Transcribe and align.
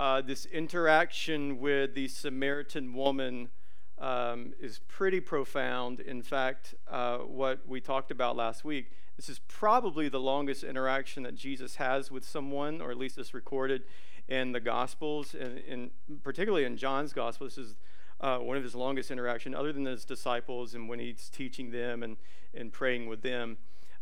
uh, 0.00 0.22
this 0.22 0.46
interaction 0.46 1.60
with 1.60 1.94
the 1.94 2.08
Samaritan 2.08 2.94
woman 2.94 3.50
um, 3.98 4.54
is 4.58 4.80
pretty 4.88 5.20
profound. 5.20 6.00
In 6.00 6.22
fact, 6.22 6.74
uh, 6.90 7.18
what 7.18 7.68
we 7.68 7.82
talked 7.82 8.10
about 8.10 8.34
last 8.34 8.64
week, 8.64 8.92
this 9.16 9.28
is 9.28 9.40
probably 9.40 10.08
the 10.08 10.18
longest 10.18 10.64
interaction 10.64 11.22
that 11.24 11.34
Jesus 11.34 11.76
has 11.76 12.10
with 12.10 12.24
someone, 12.24 12.80
or 12.80 12.90
at 12.90 12.96
least 12.96 13.18
it's 13.18 13.34
recorded 13.34 13.82
in 14.26 14.52
the 14.52 14.60
Gospels, 14.60 15.34
and 15.34 15.90
particularly 16.22 16.64
in 16.64 16.78
John's 16.78 17.12
Gospel. 17.12 17.46
This 17.46 17.58
is 17.58 17.76
uh, 18.22 18.38
one 18.38 18.56
of 18.56 18.62
his 18.62 18.74
longest 18.74 19.10
interaction, 19.10 19.54
other 19.54 19.70
than 19.70 19.84
his 19.84 20.06
disciples 20.06 20.72
and 20.72 20.88
when 20.88 20.98
he's 20.98 21.28
teaching 21.28 21.72
them 21.72 22.02
and, 22.02 22.16
and 22.54 22.72
praying 22.72 23.06
with 23.06 23.20
them. 23.20 23.58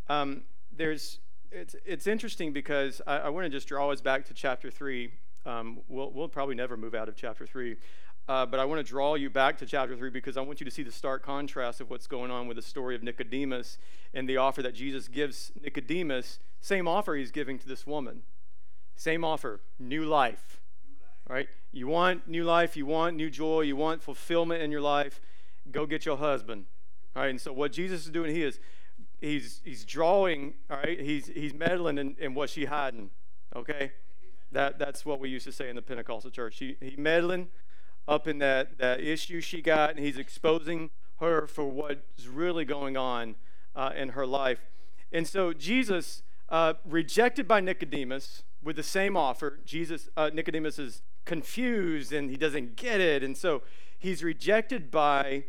Um, 0.09 0.43
there's 0.71 1.19
it's 1.51 1.75
it's 1.85 2.07
interesting 2.07 2.53
because 2.53 3.03
I, 3.05 3.17
I 3.17 3.29
want 3.31 3.47
to 3.47 3.51
just 3.51 3.67
draw 3.67 3.91
us 3.91 4.01
back 4.01 4.27
to 4.27 4.35
chapter 4.35 4.71
three. 4.71 5.11
Um, 5.49 5.81
we'll 5.89 6.11
we'll 6.13 6.29
probably 6.29 6.55
never 6.55 6.77
move 6.77 6.95
out 6.95 7.09
of 7.09 7.17
chapter 7.17 7.47
three. 7.47 7.77
Uh, 8.29 8.45
but 8.45 8.61
I 8.61 8.67
want 8.67 8.79
to 8.79 8.85
draw 8.85 9.15
you 9.15 9.31
back 9.31 9.57
to 9.57 9.65
chapter 9.65 9.97
3 9.97 10.11
because 10.11 10.37
I 10.37 10.43
want 10.43 10.61
you 10.61 10.67
to 10.67 10.71
see 10.71 10.83
the 10.83 10.93
stark 10.93 11.25
contrast 11.25 11.81
of 11.81 11.89
what's 11.89 12.07
going 12.07 12.31
on 12.31 12.47
with 12.47 12.59
the 12.59 12.63
story 12.63 12.95
of 12.95 13.03
Nicodemus 13.03 13.79
and 14.13 14.29
the 14.29 14.37
offer 14.37 14.61
that 14.63 14.75
Jesus 14.75 15.09
gives 15.09 15.51
Nicodemus. 15.63 16.39
Same 16.61 16.87
offer 16.87 17.15
he's 17.15 17.31
giving 17.31 17.59
to 17.59 17.67
this 17.67 17.87
woman. 17.87 18.21
Same 18.97 19.25
offer, 19.25 19.63
new 19.79 20.05
life. 20.05 20.61
Right? 21.27 21.49
You 21.73 21.89
want 21.89 22.29
new 22.29 22.45
life, 22.45 22.77
you 22.77 22.85
want 22.85 23.17
new 23.17 23.31
joy, 23.31 23.63
you 23.63 23.77
want 23.77 24.03
fulfillment 24.03 24.63
in 24.63 24.71
your 24.71 24.83
life, 24.83 25.23
go 25.71 25.87
get 25.87 26.05
your 26.05 26.19
husband. 26.19 26.67
All 27.17 27.23
right? 27.23 27.31
And 27.31 27.41
so 27.41 27.55
what 27.55 27.73
Jesus 27.73 28.05
is 28.05 28.11
doing, 28.11 28.35
he 28.35 28.43
is 28.43 28.61
he's 29.23 29.63
he's 29.65 29.87
drawing, 29.87 30.53
all 30.71 30.77
right? 30.77 31.01
He's 31.01 31.29
he's 31.29 31.55
meddling 31.55 31.97
in, 31.97 32.15
in 32.19 32.35
what 32.35 32.51
she 32.51 32.67
hiding. 32.67 33.09
Okay? 33.57 33.93
That 34.53 34.79
that's 34.79 35.05
what 35.05 35.21
we 35.21 35.29
used 35.29 35.45
to 35.47 35.53
say 35.53 35.69
in 35.69 35.77
the 35.77 35.83
Pentecostal 35.83 36.31
church. 36.31 36.59
He 36.59 36.77
he 36.81 36.97
meddling 36.97 37.49
up 38.09 38.27
in 38.27 38.39
that, 38.39 38.79
that 38.79 39.01
issue 39.01 39.41
she 39.41 39.61
got, 39.61 39.91
and 39.91 39.99
he's 39.99 40.17
exposing 40.17 40.91
her 41.21 41.47
for 41.47 41.65
what's 41.67 42.27
really 42.27 42.65
going 42.65 42.97
on 42.97 43.37
uh, 43.77 43.91
in 43.95 44.11
her 44.11 44.27
life. 44.27 44.61
And 45.13 45.29
so 45.29 45.53
Jesus, 45.53 46.23
uh, 46.49 46.75
rejected 46.85 47.47
by 47.47 47.61
Nicodemus 47.61 48.45
with 48.63 48.77
the 48.77 48.83
same 48.83 49.17
offer, 49.17 49.59
Jesus, 49.65 50.09
uh, 50.17 50.31
Nicodemus 50.33 50.79
is 50.79 51.03
confused 51.25 52.13
and 52.13 52.31
he 52.31 52.37
doesn't 52.37 52.77
get 52.77 53.01
it. 53.01 53.23
And 53.23 53.37
so 53.37 53.63
he's 53.99 54.25
rejected 54.25 54.91
by 54.91 55.45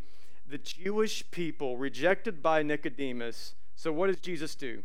the 0.46 0.58
Jewish 0.58 1.28
people, 1.30 1.76
rejected 1.76 2.42
by 2.42 2.62
Nicodemus. 2.62 3.54
So 3.74 3.92
what 3.92 4.08
does 4.08 4.20
Jesus 4.20 4.54
do? 4.54 4.82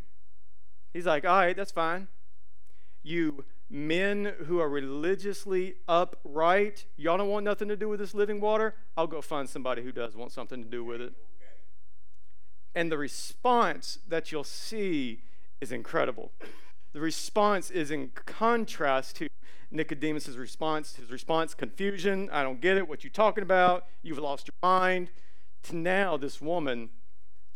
He's 0.92 1.06
like, 1.06 1.26
all 1.26 1.36
right, 1.36 1.56
that's 1.56 1.72
fine. 1.72 2.08
You 3.02 3.44
men 3.68 4.32
who 4.46 4.60
are 4.60 4.68
religiously 4.68 5.74
upright, 5.88 6.86
y'all 6.96 7.18
don't 7.18 7.28
want 7.28 7.44
nothing 7.44 7.68
to 7.68 7.76
do 7.76 7.88
with 7.88 8.00
this 8.00 8.14
living 8.14 8.40
water? 8.40 8.74
I'll 8.96 9.06
go 9.06 9.20
find 9.20 9.48
somebody 9.48 9.82
who 9.82 9.92
does 9.92 10.14
want 10.14 10.32
something 10.32 10.62
to 10.62 10.68
do 10.68 10.84
with 10.84 11.00
it. 11.00 11.14
And 12.74 12.92
the 12.92 12.98
response 12.98 13.98
that 14.06 14.30
you'll 14.30 14.44
see 14.44 15.22
is 15.60 15.72
incredible. 15.72 16.32
The 16.92 17.00
response 17.00 17.70
is 17.70 17.90
in 17.90 18.10
contrast 18.26 19.16
to 19.16 19.28
Nicodemus' 19.70 20.36
response. 20.36 20.96
His 20.96 21.10
response, 21.10 21.54
confusion, 21.54 22.28
I 22.30 22.42
don't 22.42 22.60
get 22.60 22.76
it, 22.76 22.88
what 22.88 23.02
you 23.02 23.10
talking 23.10 23.42
about, 23.42 23.84
you've 24.02 24.18
lost 24.18 24.48
your 24.48 24.54
mind. 24.62 25.10
To 25.64 25.76
now, 25.76 26.16
this 26.16 26.40
woman 26.40 26.90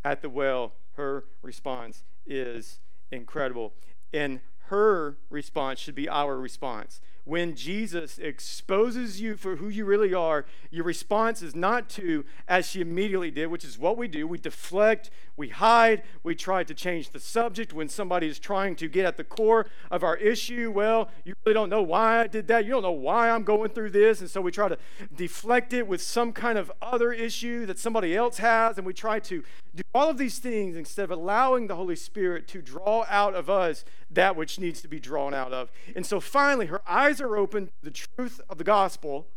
at 0.05 0.23
the 0.23 0.29
well, 0.29 0.73
her 0.97 1.25
response 1.43 2.03
is 2.27 2.81
incredible. 3.13 3.75
And 4.13 4.41
her 4.71 5.17
response 5.31 5.81
should 5.81 5.97
be 5.97 6.09
our 6.09 6.39
response. 6.39 7.01
When 7.25 7.55
Jesus 7.55 8.19
exposes 8.19 9.21
you 9.21 9.37
for 9.37 9.57
who 9.57 9.69
you 9.69 9.85
really 9.85 10.15
are, 10.15 10.47
your 10.71 10.85
response 10.85 11.43
is 11.43 11.55
not 11.55 11.89
to, 11.91 12.25
as 12.49 12.69
she 12.69 12.81
immediately 12.81 13.31
did, 13.31 13.49
which 13.49 13.65
is 13.65 13.79
what 13.79 13.99
we 13.99 14.09
do. 14.09 14.27
We 14.27 14.39
deflect, 14.39 15.11
we 15.37 15.49
hide, 15.49 16.03
we 16.23 16.35
try 16.35 16.65
to 16.65 16.75
change 16.75 17.11
the 17.11 17.21
subject 17.21 17.73
when 17.73 17.89
somebody 17.89 18.27
is 18.27 18.39
trying 18.39 18.75
to 18.77 18.89
get 18.89 19.05
at 19.05 19.17
the 19.17 19.25
core 19.25 19.67
of 19.91 20.03
our 20.03 20.17
issue. 20.17 20.71
Well, 20.71 21.11
you 21.25 21.35
really 21.45 21.55
don't 21.55 21.69
know 21.69 21.83
why 21.83 22.21
I 22.21 22.27
did 22.27 22.49
that. 22.49 22.65
You 22.65 22.71
don't 22.71 22.83
know 22.83 22.91
why 22.91 23.31
I'm 23.31 23.45
going 23.45 23.71
through 23.71 23.91
this. 23.91 24.21
And 24.21 24.31
so 24.31 24.41
we 24.41 24.51
try 24.51 24.69
to 24.69 24.79
deflect 25.15 25.73
it 25.73 25.87
with 25.87 26.01
some 26.01 26.33
kind 26.33 26.59
of 26.59 26.73
other 26.81 27.13
issue 27.13 27.67
that 27.67 27.79
somebody 27.79 28.17
else 28.17 28.39
has. 28.39 28.79
And 28.79 28.87
we 28.87 28.95
try 28.95 29.21
to 29.21 29.43
do 29.75 29.83
all 29.95 30.11
of 30.11 30.19
these 30.19 30.39
things 30.39 30.75
instead 30.75 31.05
of 31.05 31.11
allowing 31.11 31.67
the 31.67 31.77
Holy 31.77 31.97
Spirit 31.97 32.49
to 32.49 32.63
draw 32.63 33.05
out 33.09 33.35
of 33.35 33.51
us 33.51 33.85
that 34.11 34.35
which 34.37 34.59
needs 34.59 34.83
to 34.83 34.89
be 34.89 34.99
drawn 34.99 35.33
out 35.33 35.53
of. 35.53 35.71
And 35.95 36.05
so 36.05 36.21
finally, 36.21 36.67
her 36.67 36.83
eyes 36.87 37.21
are 37.21 37.37
open 37.37 37.67
to 37.67 37.73
the 37.83 37.91
truth 37.91 38.41
of 38.49 38.59
the 38.59 38.65
gospel, 38.65 39.29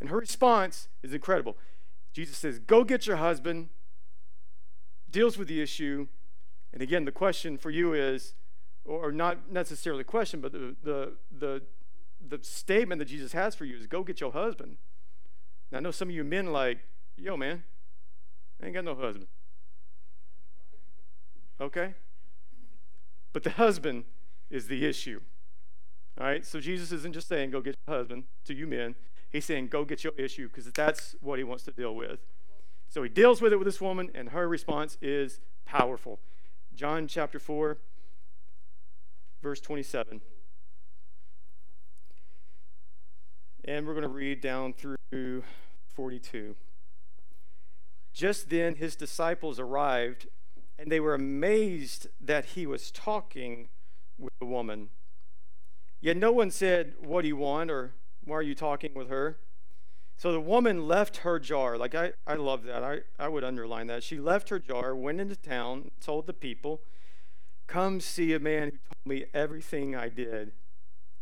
and 0.00 0.08
her 0.08 0.18
response 0.18 0.88
is 1.02 1.14
incredible. 1.14 1.56
Jesus 2.12 2.36
says, 2.36 2.58
Go 2.58 2.84
get 2.84 3.06
your 3.06 3.16
husband, 3.16 3.68
deals 5.10 5.38
with 5.38 5.48
the 5.48 5.60
issue. 5.62 6.08
And 6.72 6.82
again, 6.82 7.04
the 7.04 7.12
question 7.12 7.56
for 7.56 7.70
you 7.70 7.94
is, 7.94 8.34
or 8.84 9.12
not 9.12 9.50
necessarily 9.50 10.02
a 10.02 10.04
question, 10.04 10.40
but 10.40 10.52
the, 10.52 10.74
the, 10.82 11.12
the, 11.30 11.62
the 12.26 12.38
statement 12.42 12.98
that 12.98 13.06
Jesus 13.06 13.32
has 13.32 13.54
for 13.54 13.64
you 13.64 13.76
is, 13.76 13.86
Go 13.86 14.02
get 14.02 14.20
your 14.20 14.32
husband. 14.32 14.76
Now, 15.70 15.78
I 15.78 15.80
know 15.80 15.92
some 15.92 16.08
of 16.08 16.14
you 16.14 16.24
men 16.24 16.52
like, 16.52 16.80
Yo, 17.16 17.36
man, 17.36 17.62
I 18.60 18.66
ain't 18.66 18.74
got 18.74 18.84
no 18.84 18.96
husband. 18.96 19.28
Okay? 21.60 21.94
But 23.34 23.42
the 23.42 23.50
husband 23.50 24.04
is 24.48 24.68
the 24.68 24.86
issue. 24.86 25.20
All 26.18 26.26
right? 26.26 26.46
So 26.46 26.60
Jesus 26.60 26.92
isn't 26.92 27.12
just 27.12 27.28
saying, 27.28 27.50
go 27.50 27.60
get 27.60 27.76
your 27.86 27.98
husband 27.98 28.24
to 28.46 28.54
you 28.54 28.66
men. 28.66 28.94
He's 29.28 29.44
saying, 29.44 29.66
go 29.66 29.84
get 29.84 30.04
your 30.04 30.14
issue 30.16 30.48
because 30.48 30.70
that's 30.72 31.16
what 31.20 31.38
he 31.38 31.44
wants 31.44 31.64
to 31.64 31.72
deal 31.72 31.94
with. 31.94 32.20
So 32.88 33.02
he 33.02 33.08
deals 33.08 33.42
with 33.42 33.52
it 33.52 33.56
with 33.56 33.66
this 33.66 33.80
woman, 33.80 34.10
and 34.14 34.28
her 34.28 34.48
response 34.48 34.96
is 35.02 35.40
powerful. 35.66 36.20
John 36.76 37.08
chapter 37.08 37.40
4, 37.40 37.76
verse 39.42 39.60
27. 39.60 40.20
And 43.64 43.86
we're 43.86 43.94
going 43.94 44.02
to 44.02 44.08
read 44.08 44.40
down 44.40 44.74
through 44.74 45.42
42. 45.88 46.54
Just 48.12 48.50
then 48.50 48.76
his 48.76 48.94
disciples 48.94 49.58
arrived 49.58 50.28
and 50.78 50.90
they 50.90 51.00
were 51.00 51.14
amazed 51.14 52.08
that 52.20 52.46
he 52.46 52.66
was 52.66 52.90
talking 52.90 53.68
with 54.18 54.32
the 54.38 54.46
woman. 54.46 54.90
Yet 56.00 56.16
no 56.16 56.32
one 56.32 56.50
said, 56.50 56.94
What 57.00 57.22
do 57.22 57.28
you 57.28 57.36
want? 57.36 57.70
or 57.70 57.94
Why 58.24 58.36
are 58.36 58.42
you 58.42 58.54
talking 58.54 58.92
with 58.94 59.08
her? 59.08 59.38
So 60.16 60.32
the 60.32 60.40
woman 60.40 60.86
left 60.86 61.18
her 61.18 61.38
jar. 61.38 61.76
Like, 61.76 61.94
I, 61.94 62.12
I 62.26 62.34
love 62.34 62.64
that. 62.64 62.84
I, 62.84 63.00
I 63.18 63.28
would 63.28 63.42
underline 63.42 63.88
that. 63.88 64.02
She 64.04 64.18
left 64.18 64.48
her 64.50 64.58
jar, 64.58 64.94
went 64.94 65.20
into 65.20 65.36
town, 65.36 65.90
told 66.00 66.26
the 66.26 66.32
people, 66.32 66.82
Come 67.66 68.00
see 68.00 68.32
a 68.32 68.38
man 68.38 68.64
who 68.64 68.70
told 68.70 69.06
me 69.06 69.24
everything 69.32 69.96
I 69.96 70.08
did. 70.08 70.52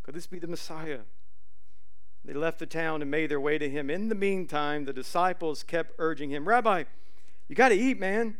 Could 0.02 0.14
this 0.14 0.26
be 0.26 0.38
the 0.38 0.48
Messiah? 0.48 1.00
They 2.24 2.32
left 2.32 2.58
the 2.58 2.66
town 2.66 3.02
and 3.02 3.10
made 3.10 3.30
their 3.30 3.40
way 3.40 3.58
to 3.58 3.69
him. 3.69 3.90
In 3.90 4.08
the 4.08 4.14
meantime, 4.14 4.84
the 4.84 4.92
disciples 4.92 5.62
kept 5.62 5.94
urging 5.98 6.30
him, 6.30 6.46
Rabbi, 6.46 6.84
you 7.48 7.56
got 7.56 7.70
to 7.70 7.74
eat, 7.74 7.98
man. 7.98 8.36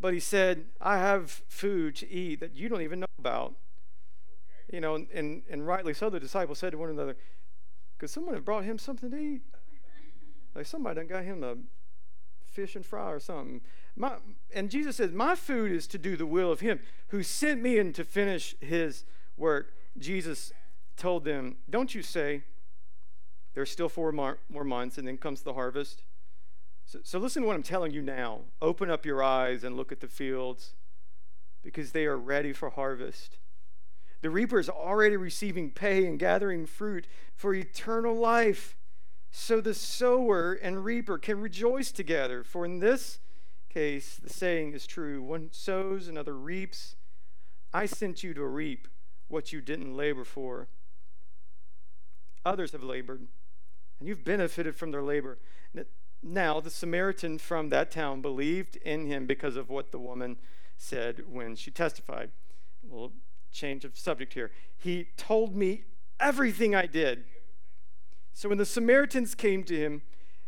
But 0.00 0.14
he 0.14 0.20
said, 0.20 0.64
I 0.80 0.96
have 0.96 1.30
food 1.48 1.94
to 1.96 2.10
eat 2.10 2.40
that 2.40 2.54
you 2.54 2.68
don't 2.68 2.80
even 2.80 3.00
know 3.00 3.06
about. 3.18 3.54
You 4.72 4.80
know, 4.80 4.94
and, 4.94 5.42
and 5.50 5.66
rightly 5.66 5.92
so, 5.92 6.08
the 6.08 6.20
disciples 6.20 6.58
said 6.58 6.72
to 6.72 6.78
one 6.78 6.90
another, 6.90 7.16
Could 7.98 8.08
someone 8.08 8.34
have 8.34 8.44
brought 8.44 8.64
him 8.64 8.78
something 8.78 9.10
to 9.10 9.16
eat? 9.16 9.42
Like 10.52 10.66
somebody 10.66 10.96
done 10.96 11.06
got 11.06 11.22
him 11.22 11.44
a 11.44 11.54
fish 12.44 12.74
and 12.74 12.84
fry 12.84 13.12
or 13.12 13.20
something. 13.20 13.60
My, 13.94 14.14
and 14.52 14.68
Jesus 14.68 14.96
says, 14.96 15.12
My 15.12 15.36
food 15.36 15.70
is 15.70 15.86
to 15.86 15.98
do 15.98 16.16
the 16.16 16.26
will 16.26 16.50
of 16.50 16.58
him 16.58 16.80
who 17.08 17.22
sent 17.22 17.62
me 17.62 17.78
and 17.78 17.94
to 17.94 18.02
finish 18.02 18.56
his 18.60 19.04
work. 19.36 19.74
Jesus 19.96 20.52
told 20.96 21.24
them, 21.24 21.58
Don't 21.70 21.94
you 21.94 22.02
say, 22.02 22.42
there's 23.54 23.70
still 23.70 23.88
four 23.88 24.10
more 24.10 24.38
months 24.64 24.98
and 24.98 25.06
then 25.06 25.18
comes 25.18 25.42
the 25.42 25.54
harvest? 25.54 26.02
So, 26.90 26.98
so 27.04 27.18
listen 27.20 27.42
to 27.42 27.46
what 27.46 27.54
I'm 27.54 27.62
telling 27.62 27.92
you 27.92 28.02
now. 28.02 28.40
Open 28.60 28.90
up 28.90 29.06
your 29.06 29.22
eyes 29.22 29.62
and 29.62 29.76
look 29.76 29.92
at 29.92 30.00
the 30.00 30.08
fields 30.08 30.74
because 31.62 31.92
they 31.92 32.04
are 32.04 32.18
ready 32.18 32.52
for 32.52 32.70
harvest. 32.70 33.38
The 34.22 34.30
reaper 34.30 34.58
is 34.58 34.68
already 34.68 35.16
receiving 35.16 35.70
pay 35.70 36.04
and 36.04 36.18
gathering 36.18 36.66
fruit 36.66 37.06
for 37.36 37.54
eternal 37.54 38.16
life. 38.16 38.76
So 39.30 39.60
the 39.60 39.72
sower 39.72 40.54
and 40.54 40.84
reaper 40.84 41.16
can 41.16 41.40
rejoice 41.40 41.92
together. 41.92 42.42
For 42.42 42.64
in 42.64 42.80
this 42.80 43.20
case, 43.68 44.16
the 44.20 44.28
saying 44.28 44.72
is 44.72 44.84
true 44.84 45.22
one 45.22 45.50
sows, 45.52 46.08
another 46.08 46.36
reaps. 46.36 46.96
I 47.72 47.86
sent 47.86 48.24
you 48.24 48.34
to 48.34 48.44
reap 48.44 48.88
what 49.28 49.52
you 49.52 49.60
didn't 49.60 49.96
labor 49.96 50.24
for. 50.24 50.66
Others 52.44 52.72
have 52.72 52.82
labored, 52.82 53.28
and 54.00 54.08
you've 54.08 54.24
benefited 54.24 54.74
from 54.74 54.90
their 54.90 55.04
labor. 55.04 55.38
Now, 56.22 56.60
the 56.60 56.70
Samaritan 56.70 57.38
from 57.38 57.70
that 57.70 57.90
town 57.90 58.20
believed 58.20 58.76
in 58.76 59.06
him 59.06 59.26
because 59.26 59.56
of 59.56 59.70
what 59.70 59.90
the 59.90 59.98
woman 59.98 60.36
said 60.76 61.22
when 61.30 61.56
she 61.56 61.70
testified. 61.70 62.30
A 62.84 62.92
little 62.92 63.12
change 63.52 63.84
of 63.84 63.98
subject 63.98 64.34
here. 64.34 64.50
He 64.76 65.08
told 65.16 65.56
me 65.56 65.84
everything 66.18 66.74
I 66.74 66.86
did. 66.86 67.24
So 68.32 68.48
when 68.48 68.58
the 68.58 68.66
Samaritans 68.66 69.34
came 69.34 69.64
to 69.64 69.76
him, 69.76 70.02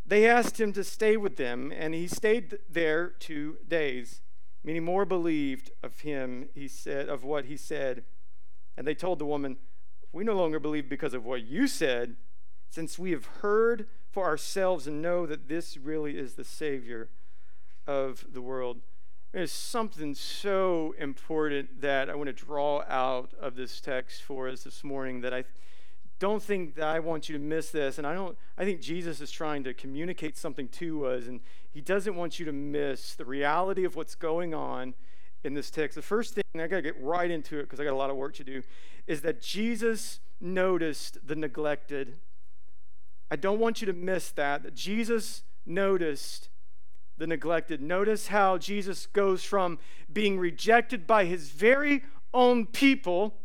they 0.04 0.28
asked 0.28 0.60
him 0.60 0.72
to 0.74 0.84
stay 0.84 1.16
with 1.16 1.36
them, 1.36 1.72
and 1.74 1.94
he 1.94 2.06
stayed 2.06 2.58
there 2.68 3.08
two 3.08 3.58
days. 3.66 4.20
Many 4.64 4.80
more 4.80 5.04
believed 5.04 5.70
of 5.82 6.00
him, 6.00 6.48
he 6.54 6.68
said, 6.68 7.08
of 7.08 7.24
what 7.24 7.46
he 7.46 7.56
said. 7.56 8.04
And 8.76 8.86
they 8.86 8.94
told 8.94 9.18
the 9.18 9.26
woman, 9.26 9.56
We 10.12 10.24
no 10.24 10.34
longer 10.34 10.60
believe 10.60 10.88
because 10.88 11.14
of 11.14 11.24
what 11.24 11.44
you 11.44 11.66
said, 11.66 12.16
since 12.68 12.98
we 12.98 13.10
have 13.10 13.26
heard 13.26 13.88
for 14.12 14.24
ourselves 14.26 14.86
and 14.86 15.02
know 15.02 15.26
that 15.26 15.48
this 15.48 15.76
really 15.76 16.18
is 16.18 16.34
the 16.34 16.44
Savior 16.44 17.08
of 17.86 18.26
the 18.32 18.42
world. 18.42 18.80
There's 19.32 19.50
something 19.50 20.14
so 20.14 20.94
important 20.98 21.80
that 21.80 22.10
I 22.10 22.14
want 22.14 22.26
to 22.26 22.34
draw 22.34 22.82
out 22.86 23.32
of 23.40 23.56
this 23.56 23.80
text 23.80 24.22
for 24.22 24.46
us 24.46 24.62
this 24.64 24.84
morning 24.84 25.22
that 25.22 25.32
I 25.32 25.44
don't 26.18 26.42
think 26.42 26.74
that 26.74 26.86
I 26.86 27.00
want 27.00 27.30
you 27.30 27.38
to 27.38 27.42
miss 27.42 27.70
this. 27.70 27.96
And 27.96 28.06
I 28.06 28.14
don't 28.14 28.36
I 28.58 28.64
think 28.66 28.82
Jesus 28.82 29.22
is 29.22 29.30
trying 29.30 29.64
to 29.64 29.72
communicate 29.72 30.36
something 30.36 30.68
to 30.68 31.06
us, 31.06 31.26
and 31.26 31.40
he 31.72 31.80
doesn't 31.80 32.14
want 32.14 32.38
you 32.38 32.44
to 32.44 32.52
miss 32.52 33.14
the 33.14 33.24
reality 33.24 33.84
of 33.84 33.96
what's 33.96 34.14
going 34.14 34.52
on 34.52 34.94
in 35.42 35.54
this 35.54 35.70
text. 35.70 35.94
The 35.96 36.02
first 36.02 36.34
thing, 36.34 36.44
I 36.54 36.66
gotta 36.66 36.82
get 36.82 37.02
right 37.02 37.30
into 37.30 37.58
it 37.58 37.62
because 37.62 37.80
I 37.80 37.84
got 37.84 37.94
a 37.94 37.96
lot 37.96 38.10
of 38.10 38.16
work 38.16 38.34
to 38.34 38.44
do, 38.44 38.62
is 39.06 39.22
that 39.22 39.40
Jesus 39.40 40.20
noticed 40.38 41.26
the 41.26 41.34
neglected. 41.34 42.18
I 43.32 43.36
don't 43.36 43.58
want 43.58 43.80
you 43.80 43.86
to 43.86 43.94
miss 43.94 44.30
that. 44.32 44.74
Jesus 44.74 45.42
noticed 45.64 46.50
the 47.16 47.26
neglected. 47.26 47.80
Notice 47.80 48.26
how 48.26 48.58
Jesus 48.58 49.06
goes 49.06 49.42
from 49.42 49.78
being 50.12 50.38
rejected 50.38 51.06
by 51.06 51.24
his 51.24 51.48
very 51.48 52.02
own 52.34 52.66
people 52.66 53.38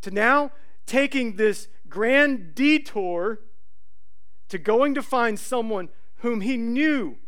to 0.00 0.10
now 0.10 0.50
taking 0.84 1.36
this 1.36 1.68
grand 1.88 2.56
detour 2.56 3.38
to 4.48 4.58
going 4.58 4.96
to 4.96 5.02
find 5.02 5.38
someone 5.38 5.88
whom 6.16 6.40
he 6.40 6.56
knew 6.56 7.18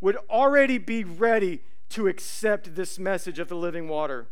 would 0.00 0.16
already 0.30 0.78
be 0.78 1.04
ready 1.04 1.60
to 1.90 2.08
accept 2.08 2.74
this 2.74 2.98
message 2.98 3.38
of 3.38 3.48
the 3.48 3.54
living 3.54 3.86
water. 3.86 4.28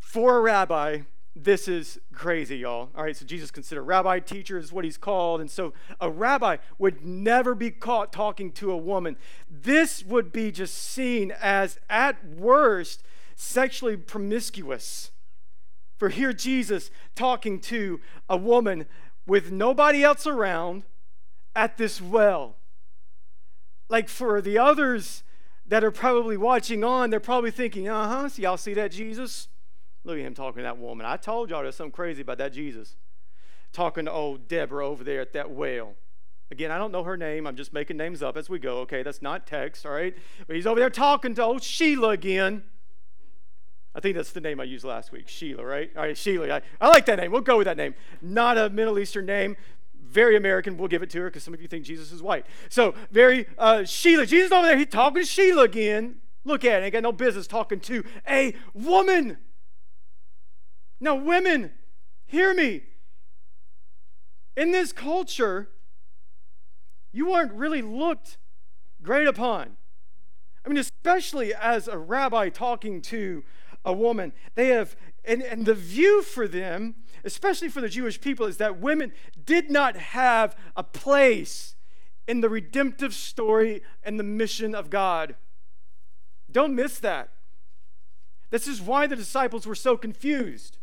For 0.00 0.36
a 0.36 0.40
rabbi, 0.42 1.04
this 1.34 1.66
is 1.66 1.98
crazy, 2.12 2.58
y'all. 2.58 2.90
All 2.94 3.04
right, 3.04 3.16
so 3.16 3.24
Jesus 3.24 3.50
considered 3.50 3.84
rabbi 3.84 4.20
teacher 4.20 4.58
is 4.58 4.72
what 4.72 4.84
he's 4.84 4.98
called. 4.98 5.40
And 5.40 5.50
so 5.50 5.72
a 6.00 6.10
rabbi 6.10 6.58
would 6.78 7.04
never 7.04 7.54
be 7.54 7.70
caught 7.70 8.12
talking 8.12 8.52
to 8.52 8.70
a 8.70 8.76
woman. 8.76 9.16
This 9.50 10.04
would 10.04 10.30
be 10.30 10.52
just 10.52 10.74
seen 10.74 11.32
as, 11.40 11.78
at 11.88 12.22
worst, 12.26 13.02
sexually 13.34 13.96
promiscuous. 13.96 15.10
For 15.96 16.10
here, 16.10 16.34
Jesus 16.34 16.90
talking 17.14 17.60
to 17.60 18.00
a 18.28 18.36
woman 18.36 18.86
with 19.26 19.50
nobody 19.50 20.04
else 20.04 20.26
around 20.26 20.82
at 21.56 21.78
this 21.78 22.00
well. 22.00 22.56
Like 23.88 24.08
for 24.08 24.42
the 24.42 24.58
others 24.58 25.22
that 25.66 25.82
are 25.82 25.90
probably 25.90 26.36
watching 26.36 26.84
on, 26.84 27.08
they're 27.08 27.20
probably 27.20 27.50
thinking, 27.50 27.88
uh 27.88 28.08
huh, 28.08 28.28
see, 28.28 28.42
y'all 28.42 28.58
see 28.58 28.74
that 28.74 28.90
Jesus? 28.90 29.48
Look 30.04 30.18
at 30.18 30.24
him 30.24 30.34
talking 30.34 30.58
to 30.58 30.62
that 30.62 30.78
woman. 30.78 31.06
I 31.06 31.16
told 31.16 31.50
y'all 31.50 31.62
there's 31.62 31.76
something 31.76 31.92
crazy 31.92 32.22
about 32.22 32.38
that 32.38 32.52
Jesus. 32.52 32.96
Talking 33.72 34.06
to 34.06 34.12
old 34.12 34.48
Deborah 34.48 34.86
over 34.86 35.04
there 35.04 35.20
at 35.20 35.32
that 35.32 35.50
well. 35.50 35.94
Again, 36.50 36.70
I 36.70 36.76
don't 36.76 36.92
know 36.92 37.04
her 37.04 37.16
name. 37.16 37.46
I'm 37.46 37.56
just 37.56 37.72
making 37.72 37.96
names 37.96 38.22
up 38.22 38.36
as 38.36 38.50
we 38.50 38.58
go. 38.58 38.80
Okay, 38.80 39.02
that's 39.02 39.22
not 39.22 39.46
text, 39.46 39.86
all 39.86 39.92
right? 39.92 40.14
But 40.46 40.56
he's 40.56 40.66
over 40.66 40.78
there 40.78 40.90
talking 40.90 41.34
to 41.36 41.42
old 41.42 41.62
Sheila 41.62 42.10
again. 42.10 42.64
I 43.94 44.00
think 44.00 44.16
that's 44.16 44.32
the 44.32 44.40
name 44.40 44.60
I 44.60 44.64
used 44.64 44.84
last 44.84 45.12
week, 45.12 45.28
Sheila, 45.28 45.64
right? 45.64 45.90
All 45.96 46.02
right, 46.02 46.16
Sheila. 46.16 46.56
I, 46.56 46.62
I 46.80 46.88
like 46.88 47.06
that 47.06 47.18
name. 47.18 47.30
We'll 47.30 47.42
go 47.42 47.58
with 47.58 47.66
that 47.66 47.76
name. 47.76 47.94
Not 48.20 48.58
a 48.58 48.70
Middle 48.70 48.98
Eastern 48.98 49.26
name. 49.26 49.56
Very 50.02 50.36
American. 50.36 50.76
We'll 50.76 50.88
give 50.88 51.02
it 51.02 51.10
to 51.10 51.20
her 51.20 51.30
because 51.30 51.42
some 51.42 51.54
of 51.54 51.62
you 51.62 51.68
think 51.68 51.84
Jesus 51.84 52.12
is 52.12 52.22
white. 52.22 52.44
So, 52.68 52.94
very 53.10 53.46
uh, 53.56 53.84
Sheila. 53.84 54.26
Jesus 54.26 54.52
over 54.52 54.66
there. 54.66 54.76
He's 54.76 54.88
talking 54.88 55.22
to 55.22 55.26
Sheila 55.26 55.62
again. 55.62 56.16
Look 56.44 56.64
at 56.64 56.82
it. 56.82 56.84
Ain't 56.84 56.92
got 56.92 57.02
no 57.02 57.12
business 57.12 57.46
talking 57.46 57.80
to 57.80 58.04
a 58.28 58.54
woman. 58.74 59.38
Now, 61.02 61.16
women, 61.16 61.72
hear 62.26 62.54
me. 62.54 62.82
In 64.56 64.70
this 64.70 64.92
culture, 64.92 65.68
you 67.10 67.32
aren't 67.32 67.52
really 67.54 67.82
looked 67.82 68.38
great 69.02 69.26
upon. 69.26 69.76
I 70.64 70.68
mean, 70.68 70.78
especially 70.78 71.52
as 71.52 71.88
a 71.88 71.98
rabbi 71.98 72.50
talking 72.50 73.02
to 73.02 73.42
a 73.84 73.92
woman, 73.92 74.32
they 74.54 74.68
have, 74.68 74.94
and, 75.24 75.42
and 75.42 75.66
the 75.66 75.74
view 75.74 76.22
for 76.22 76.46
them, 76.46 76.94
especially 77.24 77.68
for 77.68 77.80
the 77.80 77.88
Jewish 77.88 78.20
people, 78.20 78.46
is 78.46 78.58
that 78.58 78.78
women 78.78 79.12
did 79.44 79.72
not 79.72 79.96
have 79.96 80.54
a 80.76 80.84
place 80.84 81.74
in 82.28 82.42
the 82.42 82.48
redemptive 82.48 83.12
story 83.12 83.82
and 84.04 84.20
the 84.20 84.24
mission 84.24 84.72
of 84.72 84.88
God. 84.88 85.34
Don't 86.48 86.76
miss 86.76 87.00
that. 87.00 87.30
This 88.50 88.68
is 88.68 88.80
why 88.80 89.08
the 89.08 89.16
disciples 89.16 89.66
were 89.66 89.74
so 89.74 89.96
confused. 89.96 90.78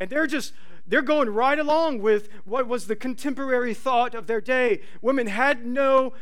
And 0.00 0.10
they're 0.10 0.26
just 0.26 0.52
they're 0.86 1.02
going 1.02 1.28
right 1.28 1.58
along 1.58 2.00
with 2.00 2.28
what 2.44 2.66
was 2.66 2.86
the 2.86 2.96
contemporary 2.96 3.74
thought 3.74 4.14
of 4.14 4.26
their 4.26 4.40
day. 4.40 4.80
Women 5.02 5.26
had 5.26 5.66
no 5.66 6.12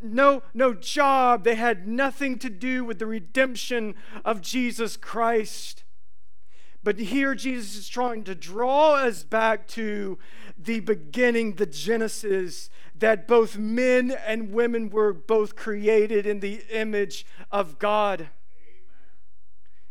no 0.00 0.42
no 0.52 0.74
job. 0.74 1.44
They 1.44 1.54
had 1.54 1.86
nothing 1.86 2.38
to 2.38 2.50
do 2.50 2.84
with 2.84 2.98
the 2.98 3.06
redemption 3.06 3.94
of 4.24 4.40
Jesus 4.40 4.96
Christ. 4.96 5.84
But 6.84 6.98
here 6.98 7.34
Jesus 7.34 7.76
is 7.76 7.88
trying 7.88 8.24
to 8.24 8.34
draw 8.34 8.94
us 8.94 9.24
back 9.24 9.66
to 9.68 10.18
the 10.58 10.80
beginning, 10.80 11.54
the 11.54 11.64
Genesis, 11.64 12.68
that 12.94 13.26
both 13.26 13.56
men 13.56 14.12
and 14.26 14.52
women 14.52 14.90
were 14.90 15.14
both 15.14 15.56
created 15.56 16.26
in 16.26 16.40
the 16.40 16.62
image 16.70 17.24
of 17.50 17.78
God. 17.78 18.20
Amen. 18.20 18.30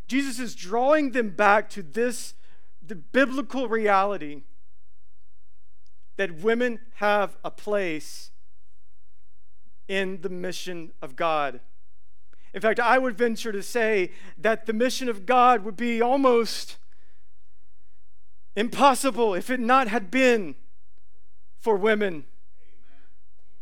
Jesus 0.08 0.38
is 0.38 0.54
drawing 0.54 1.12
them 1.12 1.32
back 1.32 1.68
to 1.72 1.82
this 1.82 2.36
the 2.86 2.96
biblical 2.96 3.68
reality 3.68 4.44
that 6.18 6.42
women 6.42 6.80
have 6.96 7.38
a 7.44 7.52
place 7.52 8.32
in 9.88 10.22
the 10.22 10.30
mission 10.30 10.92
of 11.02 11.16
God. 11.16 11.60
In 12.54 12.62
fact, 12.62 12.80
I 12.80 13.00
would 13.00 13.18
venture 13.18 13.52
to 13.52 13.64
say 13.64 14.12
that 14.38 14.66
the 14.66 14.74
mission 14.74 15.10
of 15.10 15.26
God 15.26 15.64
would 15.64 15.76
be 15.76 16.02
almost 16.02 16.78
impossible 18.56 19.34
if 19.34 19.50
it 19.50 19.60
not 19.60 19.88
had 19.88 20.12
been 20.12 20.56
for 21.60 21.76
women. 21.76 22.26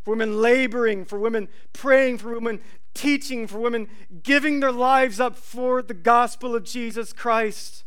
For 0.03 0.11
women 0.11 0.41
laboring, 0.41 1.05
for 1.05 1.19
women 1.19 1.47
praying, 1.73 2.17
for 2.17 2.33
women 2.33 2.59
teaching, 2.93 3.47
for 3.47 3.59
women 3.59 3.87
giving 4.23 4.59
their 4.59 4.71
lives 4.71 5.19
up 5.19 5.35
for 5.35 5.81
the 5.81 5.93
gospel 5.93 6.55
of 6.55 6.63
Jesus 6.63 7.13
Christ. 7.13 7.85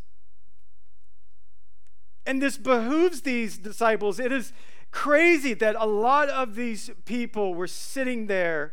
And 2.26 2.40
this 2.40 2.56
behooves 2.56 3.22
these 3.22 3.58
disciples. 3.58 4.18
It 4.18 4.32
is 4.32 4.52
crazy 4.90 5.54
that 5.54 5.76
a 5.78 5.86
lot 5.86 6.28
of 6.28 6.54
these 6.54 6.90
people 7.04 7.54
were 7.54 7.66
sitting 7.66 8.26
there 8.28 8.72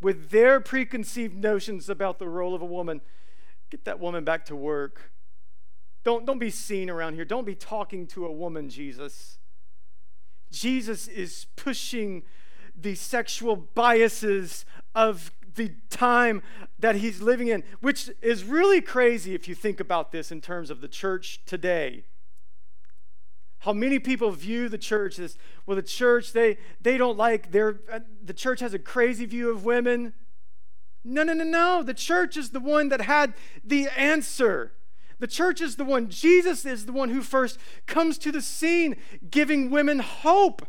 with 0.00 0.30
their 0.30 0.60
preconceived 0.60 1.36
notions 1.36 1.90
about 1.90 2.18
the 2.18 2.28
role 2.28 2.54
of 2.54 2.62
a 2.62 2.66
woman. 2.66 3.00
Get 3.70 3.84
that 3.84 4.00
woman 4.00 4.24
back 4.24 4.46
to 4.46 4.56
work. 4.56 5.12
Don't, 6.02 6.24
don't 6.24 6.38
be 6.38 6.50
seen 6.50 6.88
around 6.88 7.14
here. 7.14 7.26
Don't 7.26 7.44
be 7.44 7.54
talking 7.54 8.06
to 8.08 8.24
a 8.24 8.32
woman, 8.32 8.70
Jesus. 8.70 9.38
Jesus 10.50 11.08
is 11.08 11.46
pushing 11.56 12.22
the 12.74 12.94
sexual 12.94 13.56
biases 13.56 14.64
of 14.94 15.30
the 15.56 15.72
time 15.90 16.42
that 16.78 16.96
he's 16.96 17.20
living 17.20 17.48
in, 17.48 17.62
which 17.80 18.10
is 18.22 18.44
really 18.44 18.80
crazy 18.80 19.34
if 19.34 19.46
you 19.46 19.54
think 19.54 19.80
about 19.80 20.12
this 20.12 20.32
in 20.32 20.40
terms 20.40 20.70
of 20.70 20.80
the 20.80 20.88
church 20.88 21.40
today 21.44 22.04
how 23.60 23.72
many 23.72 23.98
people 23.98 24.30
view 24.30 24.68
the 24.68 24.78
church 24.78 25.18
as 25.18 25.36
well 25.66 25.76
the 25.76 25.82
church 25.82 26.32
they 26.32 26.56
they 26.80 26.96
don't 26.96 27.16
like 27.16 27.52
their 27.52 27.80
uh, 27.90 28.00
the 28.22 28.34
church 28.34 28.60
has 28.60 28.74
a 28.74 28.78
crazy 28.78 29.26
view 29.26 29.50
of 29.50 29.64
women. 29.64 30.14
No 31.04 31.22
no 31.22 31.32
no 31.32 31.44
no. 31.44 31.82
The 31.82 31.94
church 31.94 32.36
is 32.36 32.50
the 32.50 32.60
one 32.60 32.88
that 32.88 33.02
had 33.02 33.34
the 33.64 33.88
answer. 33.96 34.72
The 35.18 35.26
church 35.26 35.60
is 35.60 35.76
the 35.76 35.84
one. 35.84 36.08
Jesus 36.08 36.64
is 36.64 36.86
the 36.86 36.92
one 36.92 37.10
who 37.10 37.22
first 37.22 37.58
comes 37.86 38.16
to 38.18 38.32
the 38.32 38.40
scene 38.40 38.96
giving 39.30 39.70
women 39.70 39.98
hope. 39.98 40.66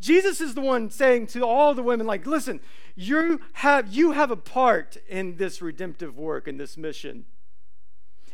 Jesus 0.00 0.40
is 0.40 0.54
the 0.54 0.60
one 0.60 0.90
saying 0.90 1.28
to 1.28 1.46
all 1.46 1.74
the 1.74 1.82
women 1.82 2.06
like 2.06 2.26
listen 2.26 2.60
you 2.94 3.40
have 3.54 3.92
you 3.92 4.12
have 4.12 4.30
a 4.30 4.36
part 4.36 4.98
in 5.08 5.36
this 5.36 5.62
redemptive 5.62 6.18
work 6.18 6.46
in 6.46 6.58
this 6.58 6.76
mission 6.76 7.24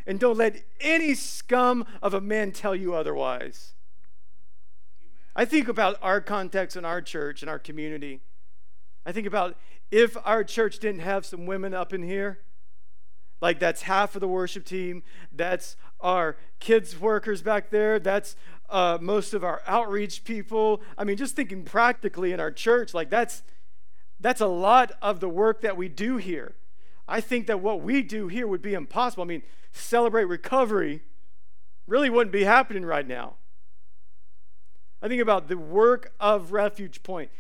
and 0.06 0.18
don't 0.18 0.36
let 0.36 0.62
any 0.80 1.14
scum 1.14 1.84
of 2.02 2.14
a 2.14 2.20
man 2.20 2.52
tell 2.52 2.74
you 2.74 2.94
otherwise. 2.94 3.72
I 5.34 5.44
think 5.44 5.68
about 5.68 5.96
our 6.02 6.20
context 6.20 6.76
in 6.76 6.84
our 6.84 7.00
church 7.00 7.42
and 7.42 7.50
our 7.50 7.58
community. 7.58 8.20
I 9.06 9.12
think 9.12 9.26
about 9.26 9.56
if 9.90 10.16
our 10.24 10.44
church 10.44 10.78
didn't 10.78 11.00
have 11.00 11.24
some 11.24 11.46
women 11.46 11.74
up 11.74 11.92
in 11.92 12.02
here, 12.02 12.40
like 13.40 13.58
that's 13.58 13.82
half 13.82 14.14
of 14.14 14.20
the 14.20 14.28
worship 14.28 14.64
team, 14.64 15.02
that's 15.32 15.76
our 16.00 16.36
kids 16.58 16.98
workers 16.98 17.42
back 17.42 17.70
there. 17.70 17.98
That's 17.98 18.36
uh, 18.68 18.98
most 19.00 19.34
of 19.34 19.42
our 19.42 19.62
outreach 19.66 20.24
people. 20.24 20.82
I 20.98 21.04
mean, 21.04 21.16
just 21.16 21.36
thinking 21.36 21.64
practically 21.64 22.32
in 22.32 22.40
our 22.40 22.52
church, 22.52 22.92
like 22.92 23.10
that's 23.10 23.42
that's 24.20 24.40
a 24.40 24.46
lot 24.46 24.92
of 25.00 25.20
the 25.20 25.28
work 25.28 25.62
that 25.62 25.76
we 25.76 25.88
do 25.88 26.18
here. 26.18 26.54
I 27.10 27.20
think 27.20 27.48
that 27.48 27.60
what 27.60 27.82
we 27.82 28.02
do 28.02 28.28
here 28.28 28.46
would 28.46 28.62
be 28.62 28.72
impossible. 28.72 29.24
I 29.24 29.26
mean, 29.26 29.42
celebrate 29.72 30.24
recovery 30.24 31.02
really 31.88 32.08
wouldn't 32.08 32.32
be 32.32 32.44
happening 32.44 32.84
right 32.84 33.06
now. 33.06 33.34
I 35.02 35.08
think 35.08 35.20
about 35.20 35.48
the 35.48 35.58
work 35.58 36.12
of 36.20 36.52
Refuge 36.52 37.02
Point. 37.02 37.32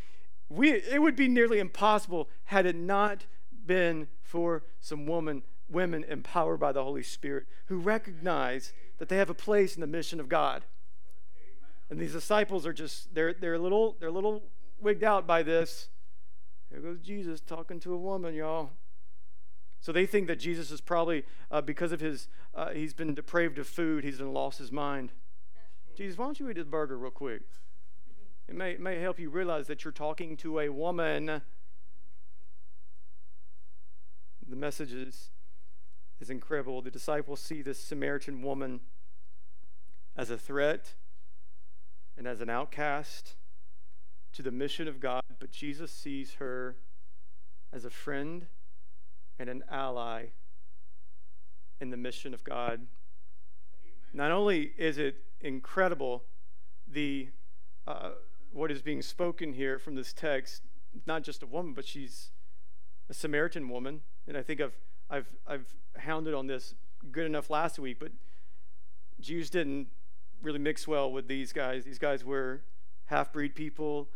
We, 0.48 0.72
it 0.72 1.00
would 1.00 1.14
be 1.14 1.28
nearly 1.28 1.60
impossible 1.60 2.28
had 2.46 2.66
it 2.66 2.74
not 2.74 3.26
been 3.64 4.08
for 4.22 4.64
some 4.80 5.06
woman, 5.06 5.44
women 5.68 6.04
empowered 6.08 6.58
by 6.58 6.72
the 6.72 6.82
Holy 6.82 7.04
Spirit 7.04 7.46
who 7.66 7.78
recognize 7.78 8.72
that 8.98 9.08
they 9.08 9.18
have 9.18 9.30
a 9.30 9.34
place 9.34 9.76
in 9.76 9.80
the 9.80 9.86
mission 9.86 10.18
of 10.18 10.28
God. 10.28 10.64
And 11.88 12.00
these 12.00 12.12
disciples 12.12 12.66
are 12.66 12.72
just, 12.72 13.14
they're, 13.14 13.34
they're, 13.34 13.54
a 13.54 13.58
little, 13.58 13.96
they're 14.00 14.08
a 14.08 14.12
little 14.12 14.42
wigged 14.80 15.04
out 15.04 15.28
by 15.28 15.44
this. 15.44 15.88
Here 16.70 16.80
goes 16.80 16.98
Jesus 16.98 17.40
talking 17.40 17.78
to 17.80 17.94
a 17.94 17.98
woman, 17.98 18.34
y'all. 18.34 18.70
So 19.80 19.92
they 19.92 20.06
think 20.06 20.26
that 20.26 20.38
Jesus 20.38 20.70
is 20.70 20.80
probably, 20.80 21.24
uh, 21.50 21.62
because 21.62 21.90
of 21.90 22.00
his, 22.00 22.28
uh, 22.54 22.70
he's 22.70 22.92
been 22.92 23.14
depraved 23.14 23.58
of 23.58 23.66
food, 23.66 24.04
he's 24.04 24.20
lost 24.20 24.58
his 24.58 24.70
mind. 24.70 25.12
Jesus, 25.96 26.18
why 26.18 26.26
don't 26.26 26.38
you 26.38 26.50
eat 26.50 26.56
this 26.56 26.66
burger 26.66 26.98
real 26.98 27.10
quick? 27.10 27.42
It 28.46 28.54
may, 28.54 28.72
it 28.72 28.80
may 28.80 29.00
help 29.00 29.18
you 29.18 29.30
realize 29.30 29.66
that 29.68 29.84
you're 29.84 29.92
talking 29.92 30.36
to 30.38 30.60
a 30.60 30.68
woman. 30.68 31.40
The 34.46 34.56
message 34.56 34.92
is, 34.92 35.30
is 36.20 36.28
incredible. 36.28 36.82
The 36.82 36.90
disciples 36.90 37.40
see 37.40 37.62
this 37.62 37.78
Samaritan 37.78 38.42
woman 38.42 38.80
as 40.16 40.28
a 40.28 40.36
threat 40.36 40.94
and 42.18 42.26
as 42.26 42.40
an 42.40 42.50
outcast 42.50 43.36
to 44.34 44.42
the 44.42 44.50
mission 44.50 44.88
of 44.88 45.00
God, 45.00 45.22
but 45.38 45.50
Jesus 45.50 45.90
sees 45.90 46.34
her 46.34 46.76
as 47.72 47.84
a 47.84 47.90
friend 47.90 48.46
and 49.40 49.48
an 49.48 49.64
ally 49.70 50.26
in 51.80 51.88
the 51.90 51.96
mission 51.96 52.34
of 52.34 52.44
God. 52.44 52.74
Amen. 52.74 52.86
Not 54.12 54.30
only 54.30 54.72
is 54.76 54.98
it 54.98 55.24
incredible 55.40 56.24
the 56.86 57.30
uh, 57.86 58.10
what 58.52 58.70
is 58.70 58.82
being 58.82 59.00
spoken 59.00 59.54
here 59.54 59.78
from 59.78 59.94
this 59.94 60.12
text, 60.12 60.62
not 61.06 61.22
just 61.22 61.42
a 61.42 61.46
woman, 61.46 61.72
but 61.72 61.86
she's 61.86 62.30
a 63.08 63.14
Samaritan 63.14 63.68
woman, 63.70 64.02
and 64.28 64.36
I 64.36 64.42
think 64.42 64.60
I've 64.60 64.76
I've 65.08 65.34
I've 65.46 65.74
hounded 65.96 66.34
on 66.34 66.46
this 66.46 66.74
good 67.10 67.24
enough 67.24 67.48
last 67.48 67.78
week, 67.78 67.98
but 67.98 68.12
Jews 69.20 69.48
didn't 69.48 69.88
really 70.42 70.58
mix 70.58 70.86
well 70.86 71.10
with 71.10 71.28
these 71.28 71.54
guys. 71.54 71.84
These 71.84 71.98
guys 71.98 72.24
were 72.24 72.62
half 73.06 73.32
breed 73.32 73.54
people. 73.54 74.10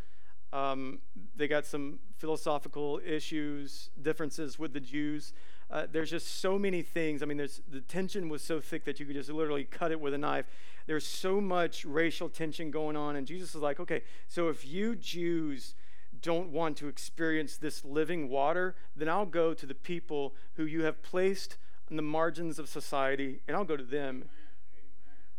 Um, 0.53 0.99
they 1.35 1.47
got 1.47 1.65
some 1.65 1.99
philosophical 2.17 3.01
issues, 3.05 3.89
differences 4.01 4.57
with 4.57 4.73
the 4.73 4.79
Jews. 4.79 5.33
Uh, 5.69 5.87
there's 5.91 6.09
just 6.09 6.39
so 6.39 6.57
many 6.57 6.81
things. 6.81 7.21
I 7.21 7.25
mean, 7.25 7.37
there's, 7.37 7.61
the 7.69 7.81
tension 7.81 8.29
was 8.29 8.41
so 8.41 8.59
thick 8.59 8.85
that 8.85 8.99
you 8.99 9.05
could 9.05 9.15
just 9.15 9.29
literally 9.29 9.65
cut 9.65 9.91
it 9.91 9.99
with 9.99 10.13
a 10.13 10.17
knife. 10.17 10.45
There's 10.85 11.05
so 11.05 11.41
much 11.41 11.83
racial 11.83 12.29
tension 12.29 12.71
going 12.71 12.95
on. 12.95 13.15
And 13.15 13.25
Jesus 13.25 13.55
is 13.55 13.61
like, 13.61 13.79
okay, 13.79 14.03
so 14.27 14.49
if 14.49 14.65
you 14.65 14.95
Jews 14.95 15.73
don't 16.21 16.49
want 16.51 16.77
to 16.77 16.87
experience 16.87 17.57
this 17.57 17.83
living 17.83 18.29
water, 18.29 18.75
then 18.95 19.09
I'll 19.09 19.25
go 19.25 19.53
to 19.53 19.65
the 19.65 19.75
people 19.75 20.35
who 20.53 20.65
you 20.65 20.83
have 20.83 21.01
placed 21.03 21.57
on 21.89 21.97
the 21.97 22.03
margins 22.03 22.57
of 22.57 22.69
society, 22.69 23.41
and 23.47 23.55
I'll 23.55 23.65
go 23.65 23.77
to 23.77 23.83
them. 23.83 24.25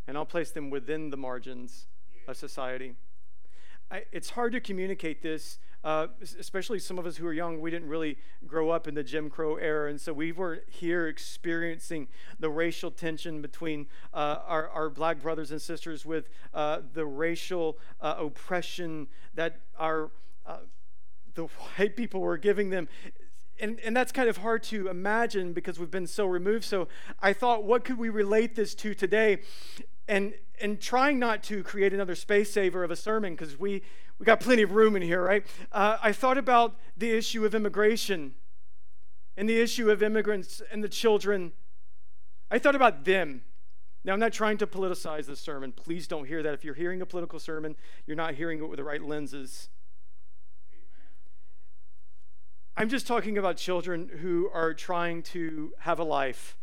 And 0.06 0.16
I'll 0.16 0.26
place 0.26 0.50
them 0.50 0.70
within 0.70 1.10
the 1.10 1.16
margins 1.16 1.86
of 2.28 2.36
society. 2.36 2.94
I, 3.90 4.04
it's 4.10 4.30
hard 4.30 4.52
to 4.52 4.60
communicate 4.60 5.22
this, 5.22 5.58
uh, 5.84 6.08
especially 6.38 6.78
some 6.80 6.98
of 6.98 7.06
us 7.06 7.16
who 7.16 7.26
are 7.26 7.32
young. 7.32 7.60
We 7.60 7.70
didn't 7.70 7.88
really 7.88 8.18
grow 8.46 8.70
up 8.70 8.88
in 8.88 8.94
the 8.94 9.04
Jim 9.04 9.30
Crow 9.30 9.56
era, 9.56 9.88
and 9.88 10.00
so 10.00 10.12
we 10.12 10.32
weren't 10.32 10.62
here 10.68 11.06
experiencing 11.06 12.08
the 12.40 12.50
racial 12.50 12.90
tension 12.90 13.40
between 13.40 13.86
uh, 14.12 14.38
our, 14.46 14.68
our 14.70 14.90
black 14.90 15.22
brothers 15.22 15.52
and 15.52 15.62
sisters 15.62 16.04
with 16.04 16.28
uh, 16.52 16.80
the 16.94 17.06
racial 17.06 17.78
uh, 18.00 18.16
oppression 18.18 19.06
that 19.34 19.60
our 19.78 20.10
uh, 20.46 20.58
the 21.34 21.44
white 21.44 21.96
people 21.96 22.20
were 22.20 22.38
giving 22.38 22.70
them. 22.70 22.88
And, 23.58 23.78
and 23.80 23.96
that's 23.96 24.12
kind 24.12 24.28
of 24.28 24.38
hard 24.38 24.62
to 24.64 24.88
imagine 24.88 25.52
because 25.52 25.78
we've 25.78 25.90
been 25.90 26.06
so 26.06 26.26
removed. 26.26 26.64
So 26.64 26.88
I 27.22 27.32
thought, 27.32 27.64
what 27.64 27.84
could 27.84 27.98
we 27.98 28.08
relate 28.08 28.54
this 28.54 28.74
to 28.76 28.94
today? 28.94 29.40
And 30.08 30.34
and 30.60 30.80
trying 30.80 31.18
not 31.18 31.42
to 31.44 31.62
create 31.62 31.92
another 31.92 32.14
space 32.14 32.52
saver 32.52 32.82
of 32.84 32.90
a 32.90 32.96
sermon 32.96 33.34
because 33.34 33.58
we 33.58 33.82
we 34.18 34.24
got 34.24 34.40
plenty 34.40 34.62
of 34.62 34.72
room 34.72 34.96
in 34.96 35.02
here 35.02 35.22
right? 35.22 35.46
Uh, 35.72 35.98
i 36.02 36.12
thought 36.12 36.38
about 36.38 36.76
the 36.96 37.10
issue 37.10 37.44
of 37.44 37.54
immigration 37.54 38.34
and 39.36 39.48
the 39.48 39.60
issue 39.60 39.90
of 39.90 40.02
immigrants 40.02 40.62
and 40.72 40.82
the 40.82 40.88
children. 40.88 41.52
I 42.50 42.58
thought 42.58 42.74
about 42.74 43.04
them. 43.04 43.42
Now 44.04 44.12
i'm 44.12 44.20
not 44.20 44.32
trying 44.32 44.58
to 44.58 44.66
politicize 44.66 45.26
this 45.26 45.40
sermon. 45.40 45.72
Please 45.72 46.06
don't 46.06 46.26
hear 46.26 46.42
that. 46.42 46.54
If 46.54 46.64
you're 46.64 46.74
hearing 46.74 47.02
a 47.02 47.06
political 47.06 47.38
sermon 47.38 47.76
you're 48.06 48.16
not 48.16 48.34
hearing 48.34 48.58
it 48.60 48.68
with 48.68 48.78
the 48.78 48.84
right 48.84 49.02
lenses. 49.02 49.68
I'm 52.78 52.90
just 52.90 53.06
talking 53.06 53.38
about 53.38 53.56
children 53.56 54.10
who 54.20 54.50
are 54.52 54.74
trying 54.74 55.22
to 55.24 55.72
have 55.78 55.98
a 55.98 56.04
life 56.04 56.58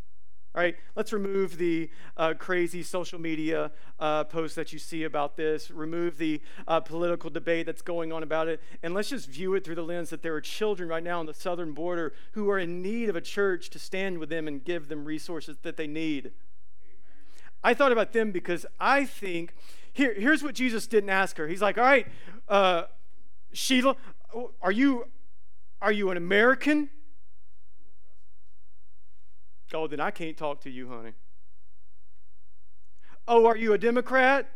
all 0.55 0.61
right, 0.61 0.75
let's 0.95 1.11
remove 1.11 1.57
the 1.57 1.89
uh, 2.15 2.35
crazy 2.37 2.83
social 2.83 3.19
media 3.19 3.71
uh, 3.99 4.23
posts 4.23 4.55
that 4.55 4.71
you 4.71 4.77
see 4.77 5.03
about 5.03 5.35
this, 5.35 5.71
remove 5.71 6.19
the 6.19 6.41
uh, 6.67 6.79
political 6.79 7.31
debate 7.31 7.65
that's 7.65 7.81
going 7.81 8.13
on 8.13 8.21
about 8.21 8.47
it, 8.47 8.61
and 8.83 8.93
let's 8.93 9.09
just 9.09 9.27
view 9.27 9.55
it 9.55 9.65
through 9.65 9.73
the 9.73 9.83
lens 9.83 10.11
that 10.11 10.21
there 10.21 10.35
are 10.35 10.41
children 10.41 10.87
right 10.87 11.03
now 11.03 11.19
on 11.19 11.25
the 11.25 11.33
southern 11.33 11.71
border 11.71 12.13
who 12.33 12.51
are 12.51 12.59
in 12.59 12.83
need 12.83 13.09
of 13.09 13.15
a 13.15 13.21
church 13.21 13.71
to 13.71 13.79
stand 13.79 14.19
with 14.19 14.29
them 14.29 14.47
and 14.47 14.63
give 14.63 14.89
them 14.89 15.05
resources 15.05 15.57
that 15.63 15.75
they 15.75 15.87
need. 15.87 16.25
Amen. 16.25 16.33
I 17.63 17.73
thought 17.73 17.91
about 17.91 18.13
them 18.13 18.31
because 18.31 18.63
I 18.79 19.05
think 19.05 19.55
here, 19.91 20.13
here's 20.13 20.43
what 20.43 20.53
Jesus 20.53 20.85
didn't 20.85 21.09
ask 21.09 21.37
her. 21.37 21.47
He's 21.47 21.63
like, 21.63 21.79
All 21.79 21.83
right, 21.83 22.07
uh, 22.47 22.83
Sheila, 23.53 23.95
are 24.61 24.71
you, 24.71 25.07
are 25.81 25.91
you 25.91 26.11
an 26.11 26.17
American? 26.17 26.91
Oh, 29.73 29.87
then 29.87 29.99
I 29.99 30.11
can't 30.11 30.37
talk 30.37 30.61
to 30.61 30.69
you, 30.69 30.89
honey. 30.89 31.13
Oh, 33.27 33.45
are 33.45 33.57
you 33.57 33.73
a 33.73 33.77
Democrat? 33.77 34.49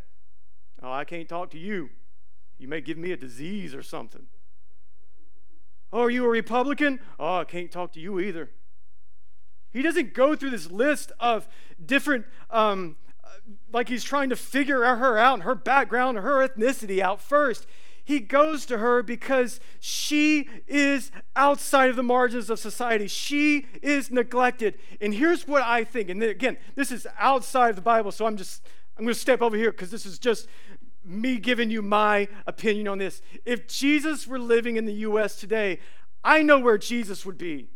Oh, 0.81 0.91
I 0.91 1.05
can't 1.05 1.27
talk 1.27 1.49
to 1.51 1.57
you. 1.57 1.89
You 2.59 2.67
may 2.67 2.81
give 2.81 2.97
me 2.97 3.11
a 3.11 3.17
disease 3.17 3.73
or 3.73 3.81
something. 3.81 4.27
Oh, 5.91 6.01
are 6.01 6.09
you 6.09 6.25
a 6.25 6.29
Republican? 6.29 6.99
Oh, 7.19 7.37
I 7.37 7.43
can't 7.45 7.71
talk 7.71 7.93
to 7.93 7.99
you 7.99 8.19
either. 8.19 8.49
He 9.71 9.81
doesn't 9.81 10.13
go 10.13 10.35
through 10.35 10.49
this 10.49 10.69
list 10.69 11.11
of 11.19 11.47
different, 11.83 12.25
um, 12.49 12.97
like 13.71 13.89
he's 13.89 14.03
trying 14.03 14.29
to 14.29 14.35
figure 14.35 14.83
her 14.83 15.17
out, 15.17 15.35
and 15.35 15.43
her 15.43 15.55
background, 15.55 16.17
her 16.17 16.47
ethnicity 16.47 16.99
out 16.99 17.21
first. 17.21 17.67
He 18.07 18.21
goes 18.21 18.65
to 18.67 18.77
her 18.77 19.03
because 19.03 19.59
she 19.81 20.47
is 20.65 21.11
outside 21.35 21.89
of 21.89 21.97
the 21.97 22.03
margins 22.03 22.49
of 22.49 22.57
society. 22.57 23.05
She 23.05 23.67
is 23.81 24.09
neglected. 24.09 24.75
And 25.01 25.13
here's 25.13 25.45
what 25.45 25.61
I 25.61 25.83
think. 25.83 26.07
And 26.07 26.23
again, 26.23 26.55
this 26.75 26.89
is 26.89 27.05
outside 27.19 27.71
of 27.71 27.75
the 27.75 27.81
Bible, 27.81 28.13
so 28.13 28.25
I'm 28.25 28.37
just 28.37 28.65
I'm 28.97 29.03
going 29.03 29.13
to 29.13 29.19
step 29.19 29.41
over 29.41 29.57
here 29.57 29.71
because 29.71 29.91
this 29.91 30.05
is 30.05 30.19
just 30.19 30.47
me 31.03 31.37
giving 31.37 31.69
you 31.69 31.81
my 31.81 32.29
opinion 32.45 32.87
on 32.87 32.97
this. 32.97 33.21
If 33.45 33.67
Jesus 33.67 34.25
were 34.25 34.39
living 34.39 34.77
in 34.77 34.85
the 34.85 34.93
US 34.93 35.35
today, 35.35 35.79
I 36.23 36.43
know 36.43 36.59
where 36.59 36.77
Jesus 36.77 37.25
would 37.25 37.37
be. 37.37 37.67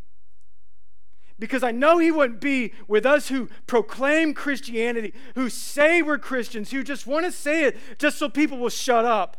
Because 1.37 1.61
I 1.61 1.71
know 1.71 1.97
he 1.97 2.09
wouldn't 2.09 2.39
be 2.39 2.71
with 2.87 3.05
us 3.05 3.27
who 3.27 3.49
proclaim 3.67 4.33
Christianity, 4.33 5.13
who 5.35 5.49
say 5.49 6.01
we're 6.01 6.17
Christians, 6.17 6.71
who 6.71 6.85
just 6.85 7.05
want 7.05 7.25
to 7.25 7.33
say 7.33 7.65
it 7.65 7.77
just 7.97 8.17
so 8.17 8.29
people 8.29 8.59
will 8.59 8.69
shut 8.69 9.03
up 9.03 9.35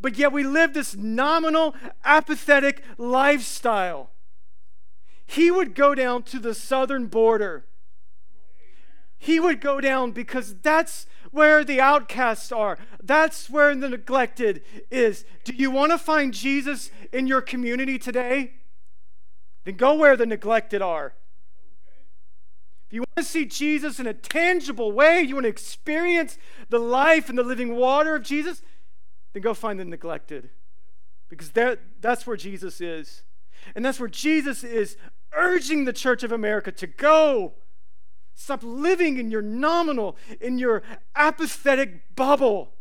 but 0.00 0.16
yet 0.16 0.32
we 0.32 0.42
live 0.44 0.74
this 0.74 0.96
nominal, 0.96 1.74
apathetic 2.04 2.82
lifestyle. 2.98 4.10
He 5.26 5.50
would 5.50 5.74
go 5.74 5.94
down 5.94 6.24
to 6.24 6.38
the 6.38 6.54
southern 6.54 7.06
border. 7.06 7.66
He 9.18 9.38
would 9.38 9.60
go 9.60 9.80
down 9.80 10.12
because 10.12 10.56
that's 10.62 11.06
where 11.30 11.62
the 11.62 11.80
outcasts 11.80 12.50
are. 12.50 12.78
That's 13.02 13.50
where 13.50 13.74
the 13.74 13.90
neglected 13.90 14.62
is. 14.90 15.24
Do 15.44 15.54
you 15.54 15.70
want 15.70 15.92
to 15.92 15.98
find 15.98 16.32
Jesus 16.32 16.90
in 17.12 17.26
your 17.26 17.42
community 17.42 17.98
today? 17.98 18.54
Then 19.64 19.76
go 19.76 19.94
where 19.94 20.16
the 20.16 20.26
neglected 20.26 20.80
are. 20.80 21.14
If 22.88 22.94
you 22.94 23.00
want 23.02 23.18
to 23.18 23.22
see 23.22 23.44
Jesus 23.44 24.00
in 24.00 24.08
a 24.08 24.14
tangible 24.14 24.90
way, 24.90 25.20
you 25.20 25.34
want 25.34 25.44
to 25.44 25.50
experience 25.50 26.38
the 26.70 26.80
life 26.80 27.28
and 27.28 27.38
the 27.38 27.44
living 27.44 27.76
water 27.76 28.16
of 28.16 28.24
Jesus, 28.24 28.62
then 29.32 29.42
go 29.42 29.54
find 29.54 29.78
the 29.78 29.84
neglected. 29.84 30.50
Because 31.28 31.50
that's 32.00 32.26
where 32.26 32.36
Jesus 32.36 32.80
is. 32.80 33.22
And 33.74 33.84
that's 33.84 34.00
where 34.00 34.08
Jesus 34.08 34.64
is 34.64 34.96
urging 35.32 35.84
the 35.84 35.92
Church 35.92 36.22
of 36.22 36.32
America 36.32 36.72
to 36.72 36.86
go. 36.86 37.54
Stop 38.34 38.62
living 38.62 39.18
in 39.18 39.30
your 39.30 39.42
nominal, 39.42 40.16
in 40.40 40.58
your 40.58 40.82
apathetic 41.14 42.16
bubble. 42.16 42.72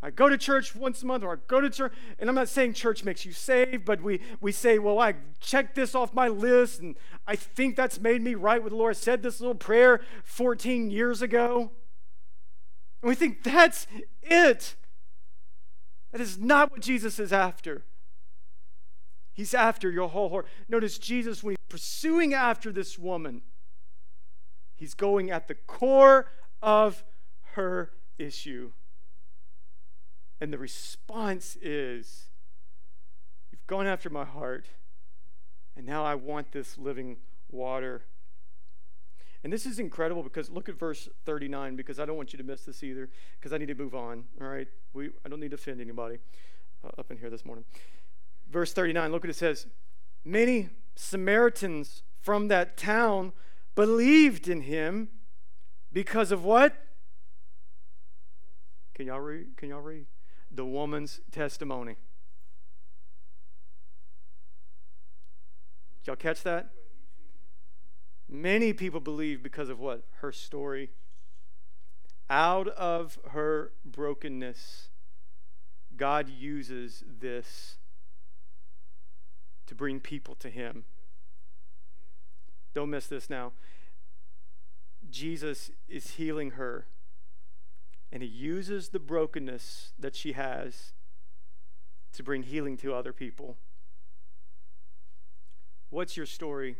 I 0.00 0.10
go 0.10 0.28
to 0.28 0.38
church 0.38 0.76
once 0.76 1.02
a 1.02 1.06
month, 1.06 1.24
or 1.24 1.32
I 1.32 1.36
go 1.48 1.60
to 1.60 1.68
church, 1.68 1.92
and 2.18 2.28
I'm 2.28 2.36
not 2.36 2.48
saying 2.48 2.74
church 2.74 3.02
makes 3.02 3.24
you 3.24 3.32
saved, 3.32 3.84
but 3.84 4.00
we, 4.00 4.20
we 4.40 4.52
say, 4.52 4.78
well, 4.78 5.00
I 5.00 5.14
checked 5.40 5.74
this 5.74 5.94
off 5.94 6.14
my 6.14 6.28
list, 6.28 6.80
and 6.80 6.96
I 7.26 7.34
think 7.34 7.74
that's 7.74 8.00
made 8.00 8.22
me 8.22 8.36
right 8.36 8.62
with 8.62 8.72
the 8.72 8.76
Lord. 8.76 8.94
I 8.94 8.98
said 8.98 9.22
this 9.22 9.40
little 9.40 9.56
prayer 9.56 10.00
14 10.22 10.90
years 10.90 11.20
ago. 11.20 11.72
And 13.02 13.08
we 13.08 13.16
think 13.16 13.42
that's 13.42 13.88
it. 14.22 14.76
That 16.12 16.20
is 16.20 16.38
not 16.38 16.70
what 16.70 16.80
Jesus 16.80 17.18
is 17.18 17.32
after. 17.32 17.84
He's 19.32 19.54
after 19.54 19.90
your 19.90 20.08
whole 20.08 20.30
heart. 20.30 20.46
Notice 20.68 20.98
Jesus, 20.98 21.42
when 21.42 21.52
he's 21.52 21.68
pursuing 21.68 22.34
after 22.34 22.72
this 22.72 22.98
woman, 22.98 23.42
he's 24.74 24.94
going 24.94 25.30
at 25.30 25.48
the 25.48 25.54
core 25.54 26.30
of 26.60 27.04
her 27.52 27.92
issue. 28.18 28.72
And 30.40 30.52
the 30.52 30.58
response 30.58 31.56
is, 31.62 32.28
You've 33.50 33.66
gone 33.66 33.86
after 33.86 34.10
my 34.10 34.24
heart, 34.24 34.66
and 35.76 35.86
now 35.86 36.04
I 36.04 36.14
want 36.14 36.52
this 36.52 36.78
living 36.78 37.18
water. 37.50 38.02
And 39.44 39.52
this 39.52 39.66
is 39.66 39.78
incredible 39.78 40.22
because 40.22 40.50
look 40.50 40.68
at 40.68 40.78
verse 40.78 41.08
39 41.24 41.76
because 41.76 42.00
I 42.00 42.06
don't 42.06 42.16
want 42.16 42.32
you 42.32 42.38
to 42.38 42.44
miss 42.44 42.62
this 42.62 42.82
either 42.82 43.08
because 43.38 43.52
I 43.52 43.58
need 43.58 43.68
to 43.68 43.74
move 43.74 43.94
on. 43.94 44.24
All 44.40 44.48
right? 44.48 44.66
We, 44.92 45.10
I 45.24 45.28
don't 45.28 45.40
need 45.40 45.50
to 45.50 45.54
offend 45.54 45.80
anybody 45.80 46.18
uh, 46.84 46.90
up 46.98 47.10
in 47.10 47.18
here 47.18 47.30
this 47.30 47.44
morning. 47.44 47.64
Verse 48.50 48.72
39, 48.72 49.12
look 49.12 49.22
what 49.22 49.30
it 49.30 49.36
says. 49.36 49.66
Many 50.24 50.70
Samaritans 50.96 52.02
from 52.20 52.48
that 52.48 52.76
town 52.76 53.32
believed 53.74 54.48
in 54.48 54.62
him 54.62 55.08
because 55.92 56.32
of 56.32 56.44
what? 56.44 56.74
Can 58.94 59.06
y'all 59.06 59.20
read? 59.20 59.56
Can 59.56 59.68
y'all 59.68 59.80
read? 59.80 60.06
the 60.50 60.64
woman's 60.64 61.20
testimony. 61.30 61.96
Did 66.00 66.06
y'all 66.06 66.16
catch 66.16 66.42
that? 66.42 66.70
Many 68.28 68.72
people 68.72 69.00
believe 69.00 69.42
because 69.42 69.68
of 69.68 69.78
what? 69.78 70.04
Her 70.20 70.32
story. 70.32 70.90
Out 72.28 72.68
of 72.68 73.18
her 73.30 73.72
brokenness, 73.84 74.90
God 75.96 76.28
uses 76.28 77.02
this 77.06 77.78
to 79.66 79.74
bring 79.74 80.00
people 80.00 80.34
to 80.36 80.50
Him. 80.50 80.84
Don't 82.74 82.90
miss 82.90 83.06
this 83.06 83.30
now. 83.30 83.52
Jesus 85.10 85.70
is 85.88 86.12
healing 86.12 86.52
her 86.52 86.86
and 88.10 88.22
he 88.22 88.28
uses 88.28 88.88
the 88.88 88.98
brokenness 88.98 89.92
that 89.98 90.14
she 90.14 90.32
has 90.32 90.92
to 92.12 92.22
bring 92.22 92.42
healing 92.42 92.76
to 92.78 92.94
other 92.94 93.12
people. 93.12 93.56
What's 95.90 96.16
your 96.16 96.26
story? 96.26 96.76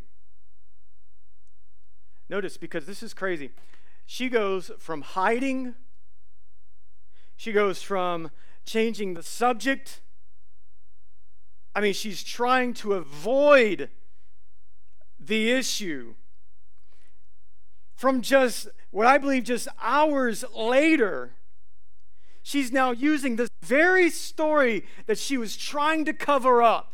Notice, 2.28 2.56
because 2.56 2.86
this 2.86 3.02
is 3.02 3.14
crazy. 3.14 3.50
She 4.06 4.28
goes 4.28 4.70
from 4.78 5.02
hiding, 5.02 5.74
she 7.36 7.52
goes 7.52 7.82
from 7.82 8.30
changing 8.64 9.14
the 9.14 9.22
subject. 9.22 10.00
I 11.74 11.80
mean, 11.80 11.92
she's 11.92 12.22
trying 12.22 12.74
to 12.74 12.94
avoid 12.94 13.90
the 15.20 15.50
issue 15.50 16.14
from 17.98 18.22
just 18.22 18.68
what 18.92 19.08
I 19.08 19.18
believe 19.18 19.42
just 19.42 19.66
hours 19.82 20.44
later, 20.54 21.32
she's 22.44 22.70
now 22.70 22.92
using 22.92 23.34
this 23.34 23.50
very 23.60 24.08
story 24.08 24.86
that 25.06 25.18
she 25.18 25.36
was 25.36 25.56
trying 25.56 26.04
to 26.04 26.12
cover 26.12 26.62
up. 26.62 26.87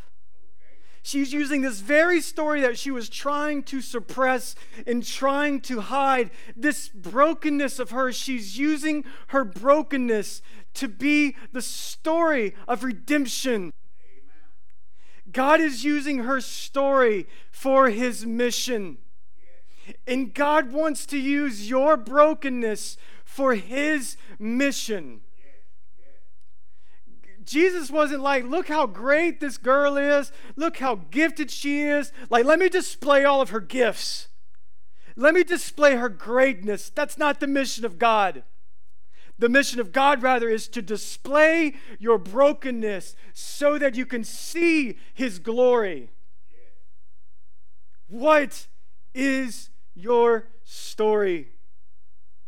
She's 1.05 1.31
using 1.31 1.61
this 1.61 1.81
very 1.81 2.19
story 2.19 2.61
that 2.61 2.79
she 2.79 2.89
was 2.89 3.09
trying 3.09 3.61
to 3.65 3.79
suppress 3.79 4.55
and 4.87 5.05
trying 5.05 5.61
to 5.61 5.81
hide. 5.81 6.31
This 6.57 6.89
brokenness 6.89 7.77
of 7.77 7.91
hers, 7.91 8.15
she's 8.15 8.57
using 8.57 9.05
her 9.27 9.45
brokenness 9.45 10.41
to 10.73 10.87
be 10.87 11.35
the 11.51 11.61
story 11.61 12.55
of 12.67 12.83
redemption. 12.83 13.71
God 15.31 15.61
is 15.61 15.83
using 15.83 16.23
her 16.23 16.41
story 16.41 17.27
for 17.51 17.91
his 17.91 18.25
mission. 18.25 18.97
And 20.07 20.33
God 20.33 20.71
wants 20.71 21.05
to 21.05 21.19
use 21.19 21.69
your 21.69 21.97
brokenness 21.97 22.97
for 23.23 23.53
His 23.53 24.17
mission. 24.39 25.21
Jesus 27.45 27.91
wasn't 27.91 28.21
like, 28.21 28.45
look 28.45 28.67
how 28.67 28.85
great 28.87 29.39
this 29.39 29.57
girl 29.57 29.97
is. 29.97 30.31
Look 30.55 30.77
how 30.77 30.95
gifted 31.11 31.51
she 31.51 31.81
is. 31.81 32.11
Like, 32.29 32.45
let 32.45 32.59
me 32.59 32.69
display 32.69 33.23
all 33.23 33.41
of 33.41 33.49
her 33.51 33.59
gifts. 33.59 34.27
Let 35.15 35.33
me 35.33 35.43
display 35.43 35.95
her 35.95 36.09
greatness. 36.09 36.89
That's 36.89 37.17
not 37.17 37.39
the 37.39 37.47
mission 37.47 37.85
of 37.85 37.97
God. 37.97 38.43
The 39.37 39.49
mission 39.49 39.79
of 39.79 39.91
God, 39.91 40.23
rather, 40.23 40.49
is 40.49 40.67
to 40.69 40.81
display 40.81 41.75
your 41.99 42.17
brokenness 42.17 43.15
so 43.33 43.77
that 43.77 43.95
you 43.95 44.05
can 44.05 44.23
see 44.23 44.97
His 45.13 45.39
glory. 45.39 46.09
What 48.07 48.67
is 49.13 49.69
your 49.95 50.49
story. 50.63 51.54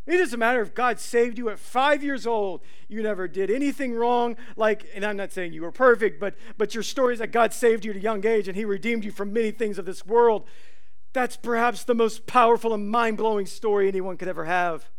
It 0.08 0.18
doesn't 0.18 0.40
matter 0.40 0.62
if 0.62 0.74
God 0.74 1.02
saved 1.02 1.38
you 1.38 1.50
at 1.50 1.60
five 1.60 2.02
years 2.02 2.26
old, 2.26 2.62
you 2.88 3.04
never 3.04 3.28
did 3.28 3.52
anything 3.52 3.94
wrong. 3.94 4.38
Like, 4.56 4.88
and 4.96 5.04
I'm 5.04 5.18
not 5.18 5.34
saying 5.34 5.52
you 5.52 5.64
were 5.64 5.72
perfect, 5.72 6.20
but 6.20 6.36
but 6.58 6.74
your 6.74 6.84
story 6.84 7.14
is 7.14 7.20
that 7.20 7.34
God 7.34 7.54
saved 7.54 7.84
you 7.84 7.92
at 7.92 7.98
a 7.98 8.02
young 8.02 8.26
age 8.26 8.48
and 8.48 8.56
He 8.56 8.64
redeemed 8.64 9.04
you 9.04 9.12
from 9.12 9.34
many 9.34 9.52
things 9.52 9.78
of 9.78 9.86
this 9.86 10.06
world. 10.06 10.48
That's 11.12 11.36
perhaps 11.36 11.84
the 11.84 11.94
most 11.94 12.26
powerful 12.26 12.74
and 12.74 12.90
mind-blowing 12.90 13.48
story 13.48 13.88
anyone 13.88 14.18
could 14.18 14.28
ever 14.30 14.46
have. 14.46 14.90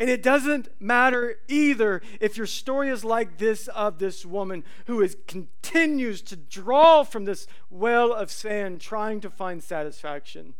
And 0.00 0.08
it 0.08 0.22
doesn't 0.22 0.68
matter 0.80 1.36
either 1.48 2.00
if 2.20 2.36
your 2.36 2.46
story 2.46 2.88
is 2.88 3.04
like 3.04 3.38
this 3.38 3.66
of 3.68 3.98
this 3.98 4.24
woman 4.24 4.64
who 4.86 5.02
is 5.02 5.16
continues 5.26 6.22
to 6.22 6.36
draw 6.36 7.02
from 7.02 7.24
this 7.24 7.46
well 7.68 8.12
of 8.12 8.30
sand 8.30 8.80
trying 8.80 9.20
to 9.20 9.30
find 9.30 9.62
satisfaction. 9.62 10.54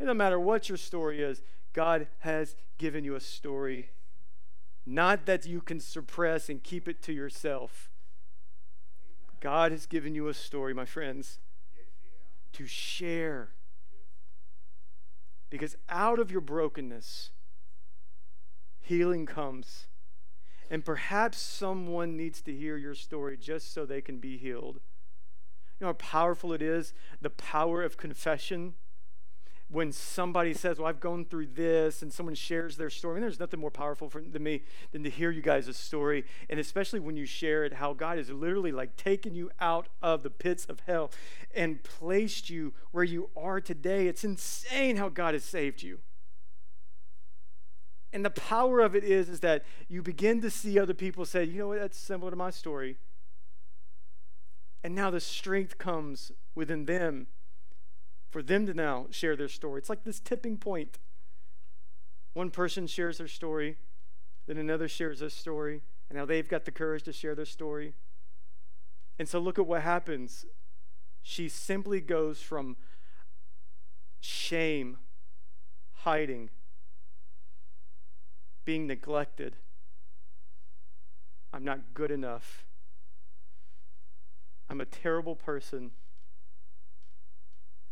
It 0.00 0.04
doesn't 0.04 0.16
matter 0.16 0.40
what 0.40 0.68
your 0.68 0.78
story 0.78 1.22
is, 1.22 1.42
God 1.78 2.08
has 2.18 2.56
given 2.76 3.04
you 3.04 3.14
a 3.14 3.20
story. 3.20 3.90
Not 4.84 5.26
that 5.26 5.46
you 5.46 5.60
can 5.60 5.78
suppress 5.78 6.48
and 6.48 6.60
keep 6.60 6.88
it 6.88 7.00
to 7.02 7.12
yourself. 7.12 7.88
God 9.38 9.70
has 9.70 9.86
given 9.86 10.12
you 10.12 10.26
a 10.26 10.34
story, 10.34 10.74
my 10.74 10.84
friends, 10.84 11.38
to 12.54 12.66
share. 12.66 13.50
Because 15.50 15.76
out 15.88 16.18
of 16.18 16.32
your 16.32 16.40
brokenness, 16.40 17.30
healing 18.80 19.24
comes. 19.24 19.86
And 20.68 20.84
perhaps 20.84 21.38
someone 21.38 22.16
needs 22.16 22.42
to 22.42 22.52
hear 22.52 22.76
your 22.76 22.96
story 22.96 23.36
just 23.36 23.72
so 23.72 23.86
they 23.86 24.00
can 24.00 24.18
be 24.18 24.36
healed. 24.36 24.80
You 25.78 25.84
know 25.84 25.86
how 25.86 25.92
powerful 25.92 26.52
it 26.52 26.60
is 26.60 26.92
the 27.20 27.30
power 27.30 27.84
of 27.84 27.96
confession 27.96 28.74
when 29.70 29.92
somebody 29.92 30.54
says, 30.54 30.78
Well, 30.78 30.88
I've 30.88 31.00
gone 31.00 31.24
through 31.26 31.48
this, 31.48 32.02
and 32.02 32.12
someone 32.12 32.34
shares 32.34 32.76
their 32.76 32.90
story. 32.90 33.16
And 33.16 33.22
there's 33.22 33.40
nothing 33.40 33.60
more 33.60 33.70
powerful 33.70 34.08
for, 34.08 34.22
than 34.22 34.42
me 34.42 34.62
than 34.92 35.04
to 35.04 35.10
hear 35.10 35.30
you 35.30 35.42
guys' 35.42 35.76
story. 35.76 36.24
And 36.48 36.58
especially 36.58 37.00
when 37.00 37.16
you 37.16 37.26
share 37.26 37.64
it, 37.64 37.74
how 37.74 37.92
God 37.92 38.18
has 38.18 38.30
literally 38.30 38.72
like 38.72 38.96
taken 38.96 39.34
you 39.34 39.50
out 39.60 39.88
of 40.02 40.22
the 40.22 40.30
pits 40.30 40.64
of 40.66 40.80
hell 40.86 41.10
and 41.54 41.82
placed 41.82 42.48
you 42.48 42.72
where 42.92 43.04
you 43.04 43.28
are 43.36 43.60
today. 43.60 44.06
It's 44.06 44.24
insane 44.24 44.96
how 44.96 45.10
God 45.10 45.34
has 45.34 45.44
saved 45.44 45.82
you. 45.82 45.98
And 48.10 48.24
the 48.24 48.30
power 48.30 48.80
of 48.80 48.96
it 48.96 49.04
is, 49.04 49.28
is 49.28 49.40
that 49.40 49.64
you 49.86 50.02
begin 50.02 50.40
to 50.40 50.50
see 50.50 50.78
other 50.78 50.94
people 50.94 51.26
say, 51.26 51.44
you 51.44 51.58
know 51.58 51.68
what, 51.68 51.78
that's 51.78 51.98
similar 51.98 52.30
to 52.30 52.36
my 52.36 52.50
story. 52.50 52.96
And 54.82 54.94
now 54.94 55.10
the 55.10 55.20
strength 55.20 55.76
comes 55.76 56.32
within 56.54 56.86
them 56.86 57.26
for 58.30 58.42
them 58.42 58.66
to 58.66 58.74
now 58.74 59.06
share 59.10 59.36
their 59.36 59.48
story. 59.48 59.78
It's 59.78 59.88
like 59.88 60.04
this 60.04 60.20
tipping 60.20 60.58
point. 60.58 60.98
One 62.34 62.50
person 62.50 62.86
shares 62.86 63.18
their 63.18 63.28
story, 63.28 63.78
then 64.46 64.58
another 64.58 64.88
shares 64.88 65.20
their 65.20 65.30
story, 65.30 65.82
and 66.08 66.18
now 66.18 66.24
they've 66.24 66.48
got 66.48 66.64
the 66.64 66.70
courage 66.70 67.02
to 67.04 67.12
share 67.12 67.34
their 67.34 67.44
story. 67.44 67.94
And 69.18 69.28
so 69.28 69.38
look 69.38 69.58
at 69.58 69.66
what 69.66 69.82
happens. 69.82 70.46
She 71.22 71.48
simply 71.48 72.00
goes 72.00 72.40
from 72.40 72.76
shame, 74.20 74.98
hiding, 75.92 76.50
being 78.64 78.86
neglected. 78.86 79.56
I'm 81.52 81.64
not 81.64 81.94
good 81.94 82.10
enough. 82.10 82.64
I'm 84.68 84.80
a 84.80 84.86
terrible 84.86 85.34
person. 85.34 85.92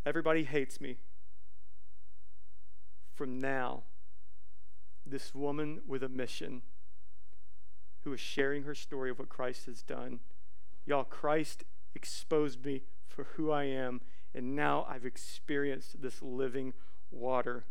Everybody 0.07 0.45
hates 0.45 0.79
me. 0.79 0.97
from 3.17 3.39
now, 3.39 3.81
this 5.03 5.33
woman 5.33 5.81
with 5.87 6.03
a 6.03 6.09
mission 6.09 6.61
who 8.03 8.13
is 8.13 8.19
sharing 8.19 8.63
her 8.63 8.75
story 8.75 9.09
of 9.09 9.17
what 9.17 9.27
Christ 9.27 9.65
has 9.65 9.81
done. 9.81 10.19
Y'all, 10.85 11.03
Christ 11.03 11.63
exposed 11.95 12.63
me 12.63 12.83
for 13.07 13.23
who 13.35 13.49
I 13.49 13.63
am, 13.63 14.01
and 14.35 14.55
now 14.55 14.85
I've 14.87 15.05
experienced 15.05 15.99
this 15.99 16.21
living 16.21 16.73
water. 17.09 17.65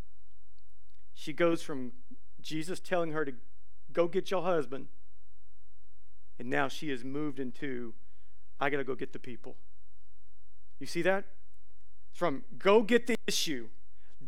She 1.14 1.32
goes 1.32 1.62
from 1.62 1.92
Jesus 2.40 2.80
telling 2.80 3.12
her 3.12 3.24
to 3.24 3.32
go 3.92 4.08
get 4.08 4.32
your 4.32 4.42
husband, 4.42 4.88
and 6.40 6.50
now 6.50 6.66
she 6.66 6.90
is 6.90 7.04
moved 7.04 7.38
into, 7.38 7.94
I 8.58 8.68
got 8.68 8.78
to 8.78 8.84
go 8.84 8.96
get 8.96 9.12
the 9.12 9.20
people. 9.20 9.56
You 10.80 10.86
see 10.86 11.02
that? 11.02 11.24
From 12.16 12.44
go 12.58 12.82
get 12.82 13.06
the 13.06 13.16
issue, 13.26 13.68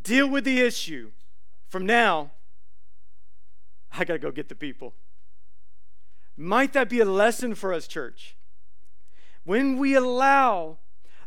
deal 0.02 0.28
with 0.28 0.44
the 0.44 0.60
issue. 0.60 1.12
From 1.70 1.86
now, 1.86 2.32
I 3.90 4.04
got 4.04 4.12
to 4.12 4.18
go 4.18 4.30
get 4.30 4.50
the 4.50 4.54
people. 4.54 4.92
Might 6.36 6.74
that 6.74 6.90
be 6.90 7.00
a 7.00 7.06
lesson 7.06 7.54
for 7.54 7.72
us, 7.72 7.88
church? 7.88 8.36
When 9.44 9.78
we 9.78 9.94
allow 9.94 10.76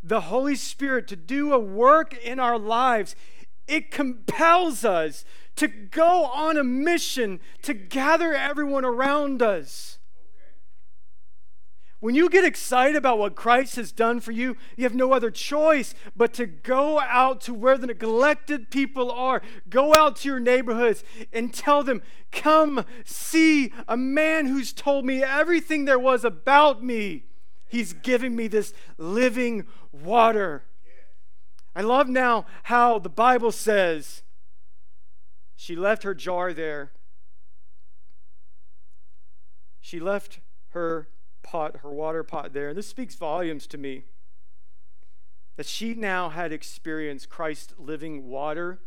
the 0.03 0.21
Holy 0.21 0.53
Spirit 0.55 1.07
to 1.07 1.15
do 1.15 1.51
a 1.51 1.57
work 1.57 2.15
in 2.15 2.39
our 2.39 2.59
lives, 2.59 3.15
it 3.67 3.89
compels 3.89 4.85
us 4.85 5.25
to 5.55 5.67
go 5.67 6.25
on 6.25 6.57
a 6.57 6.63
mission 6.63 7.39
to 7.63 7.73
gather 7.73 8.35
everyone 8.35 8.85
around 8.85 9.41
us. 9.41 9.97
When 12.01 12.15
you 12.15 12.29
get 12.29 12.43
excited 12.43 12.95
about 12.95 13.19
what 13.19 13.35
Christ 13.35 13.75
has 13.75 13.91
done 13.91 14.21
for 14.21 14.31
you, 14.31 14.57
you 14.75 14.85
have 14.85 14.95
no 14.95 15.13
other 15.13 15.29
choice 15.29 15.93
but 16.15 16.33
to 16.33 16.47
go 16.47 16.99
out 16.99 17.41
to 17.41 17.53
where 17.53 17.77
the 17.77 17.85
neglected 17.85 18.71
people 18.71 19.11
are. 19.11 19.43
Go 19.69 19.93
out 19.95 20.15
to 20.17 20.27
your 20.27 20.39
neighborhoods 20.39 21.03
and 21.31 21.53
tell 21.53 21.83
them, 21.83 22.01
Come 22.31 22.85
see 23.05 23.71
a 23.87 23.95
man 23.95 24.47
who's 24.47 24.73
told 24.73 25.05
me 25.05 25.21
everything 25.21 25.85
there 25.85 25.99
was 25.99 26.25
about 26.25 26.83
me. 26.83 27.25
He's 27.67 27.93
giving 27.93 28.35
me 28.35 28.47
this 28.47 28.73
living 28.97 29.67
water. 29.91 30.63
I 31.75 31.81
love 31.81 32.09
now 32.09 32.47
how 32.63 32.97
the 32.97 33.09
Bible 33.09 33.51
says 33.51 34.23
she 35.55 35.75
left 35.75 36.01
her 36.01 36.15
jar 36.15 36.51
there. 36.51 36.93
She 39.79 39.99
left 39.99 40.39
her 40.69 41.07
pot, 41.43 41.77
her 41.83 41.89
water 41.89 42.23
pot 42.23 42.53
there. 42.53 42.69
And 42.69 42.77
this 42.77 42.87
speaks 42.87 43.15
volumes 43.15 43.67
to 43.67 43.77
me 43.77 44.05
that 45.57 45.65
she 45.65 45.93
now 45.93 46.29
had 46.29 46.51
experienced 46.51 47.29
Christ's 47.29 47.73
living 47.77 48.27
water, 48.27 48.79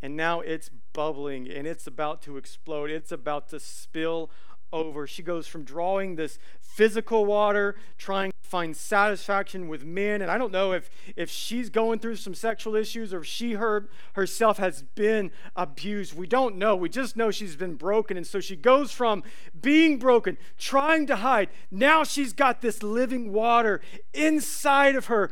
and 0.00 0.16
now 0.16 0.40
it's 0.40 0.70
bubbling 0.92 1.50
and 1.50 1.66
it's 1.66 1.86
about 1.86 2.22
to 2.22 2.36
explode. 2.36 2.90
It's 2.90 3.12
about 3.12 3.48
to 3.50 3.60
spill 3.60 4.30
over. 4.72 5.06
She 5.06 5.22
goes 5.22 5.46
from 5.46 5.64
drawing 5.64 6.16
this 6.16 6.38
physical 6.60 7.24
water, 7.24 7.76
trying 7.98 8.30
to 8.30 8.48
find 8.48 8.76
satisfaction 8.76 9.68
with 9.68 9.84
men. 9.84 10.22
And 10.22 10.30
I 10.30 10.38
don't 10.38 10.52
know 10.52 10.72
if, 10.72 10.90
if 11.16 11.30
she's 11.30 11.70
going 11.70 11.98
through 11.98 12.16
some 12.16 12.34
sexual 12.34 12.74
issues 12.74 13.12
or 13.12 13.20
if 13.20 13.26
she 13.26 13.54
her, 13.54 13.88
herself 14.14 14.58
has 14.58 14.82
been 14.82 15.30
abused. 15.56 16.16
We 16.16 16.26
don't 16.26 16.56
know. 16.56 16.76
We 16.76 16.88
just 16.88 17.16
know 17.16 17.30
she's 17.30 17.56
been 17.56 17.74
broken. 17.74 18.16
And 18.16 18.26
so 18.26 18.40
she 18.40 18.56
goes 18.56 18.92
from 18.92 19.22
being 19.60 19.98
broken, 19.98 20.38
trying 20.58 21.06
to 21.06 21.16
hide. 21.16 21.48
Now 21.70 22.04
she's 22.04 22.32
got 22.32 22.60
this 22.60 22.82
living 22.82 23.32
water 23.32 23.80
inside 24.14 24.96
of 24.96 25.06
her. 25.06 25.30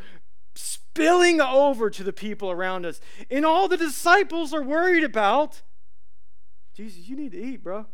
Spilling 0.54 1.40
over 1.40 1.88
to 1.88 2.02
the 2.02 2.12
people 2.12 2.50
around 2.50 2.84
us. 2.84 3.00
And 3.30 3.46
all 3.46 3.68
the 3.68 3.76
disciples 3.76 4.52
are 4.52 4.62
worried 4.62 5.04
about 5.04 5.62
Jesus, 6.78 7.08
you 7.08 7.16
need 7.16 7.32
to 7.32 7.42
eat, 7.42 7.64
bro. 7.64 7.86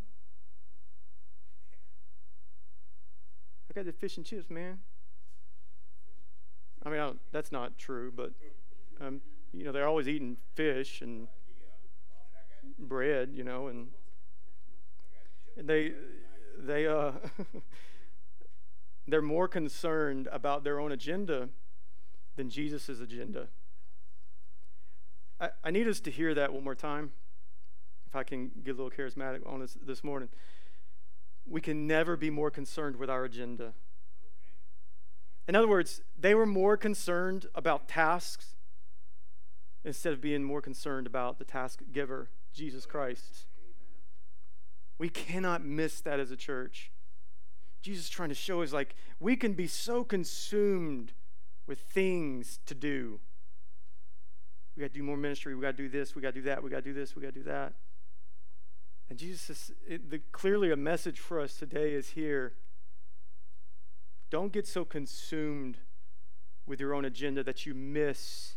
I 3.75 3.79
got 3.79 3.87
the 3.87 3.91
fish 3.91 4.15
and 4.15 4.25
chips, 4.25 4.49
man. 4.49 4.79
I 6.85 6.89
mean, 6.89 7.01
I 7.01 7.11
that's 7.33 7.51
not 7.51 7.77
true, 7.77 8.09
but 8.15 8.31
um, 9.01 9.19
you 9.51 9.65
know, 9.65 9.73
they're 9.73 9.87
always 9.87 10.07
eating 10.07 10.37
fish 10.53 11.01
and 11.01 11.27
bread, 12.79 13.31
you 13.33 13.43
know, 13.43 13.67
and, 13.67 13.87
and 15.57 15.67
they 15.67 15.91
they 16.57 16.87
uh 16.87 17.11
they're 19.09 19.21
more 19.21 19.49
concerned 19.49 20.29
about 20.31 20.63
their 20.63 20.79
own 20.79 20.93
agenda 20.93 21.49
than 22.37 22.49
Jesus' 22.49 22.87
agenda. 22.87 23.49
I, 25.41 25.49
I 25.65 25.71
need 25.71 25.89
us 25.89 25.99
to 26.01 26.11
hear 26.11 26.33
that 26.33 26.53
one 26.53 26.63
more 26.63 26.75
time. 26.75 27.11
If 28.07 28.15
I 28.15 28.23
can 28.23 28.51
get 28.63 28.75
a 28.75 28.81
little 28.81 28.89
charismatic 28.89 29.45
on 29.45 29.59
this 29.59 29.75
this 29.85 30.01
morning 30.01 30.29
we 31.47 31.61
can 31.61 31.87
never 31.87 32.17
be 32.17 32.29
more 32.29 32.49
concerned 32.49 32.95
with 32.95 33.09
our 33.09 33.23
agenda. 33.23 33.73
In 35.47 35.55
other 35.55 35.67
words, 35.67 36.01
they 36.17 36.33
were 36.33 36.45
more 36.45 36.75
concerned 36.75 37.45
about 37.53 37.87
tasks 37.87 38.55
instead 39.83 40.11
of 40.11 40.21
being 40.21 40.43
more 40.43 40.61
concerned 40.61 41.05
about 41.05 41.37
the 41.37 41.45
task 41.45 41.81
giver, 41.91 42.29
Jesus 42.53 42.85
Christ. 42.85 43.45
We 44.97 45.09
cannot 45.09 45.63
miss 45.63 46.01
that 46.01 46.19
as 46.19 46.31
a 46.31 46.35
church. 46.35 46.91
Jesus 47.81 48.05
is 48.05 48.09
trying 48.09 48.29
to 48.29 48.35
show 48.35 48.63
us 48.63 48.73
like 48.73 48.95
we 49.19 49.35
can 49.35 49.53
be 49.53 49.67
so 49.67 50.03
consumed 50.03 51.13
with 51.67 51.79
things 51.79 52.59
to 52.65 52.73
do. 52.73 53.19
We 54.75 54.81
got 54.81 54.87
to 54.87 54.99
do 54.99 55.03
more 55.03 55.17
ministry. 55.17 55.53
We 55.53 55.61
got 55.61 55.77
to 55.77 55.83
do 55.83 55.89
this. 55.89 56.15
We 56.15 56.21
got 56.21 56.33
to 56.33 56.41
do 56.41 56.43
that. 56.43 56.63
We 56.63 56.69
got 56.69 56.77
to 56.77 56.81
do 56.81 56.93
this. 56.93 57.15
We 57.15 57.21
got 57.21 57.33
to 57.33 57.39
do 57.39 57.43
that. 57.43 57.73
And 59.09 59.19
Jesus 59.19 59.49
is 59.49 59.71
it, 59.87 60.09
the, 60.09 60.19
clearly 60.31 60.71
a 60.71 60.75
message 60.75 61.19
for 61.19 61.39
us 61.39 61.55
today 61.55 61.93
is 61.93 62.11
here. 62.11 62.53
Don't 64.29 64.51
get 64.51 64.67
so 64.67 64.83
consumed 64.83 65.77
with 66.65 66.79
your 66.79 66.93
own 66.93 67.05
agenda 67.05 67.43
that 67.43 67.65
you 67.65 67.73
miss 67.75 68.55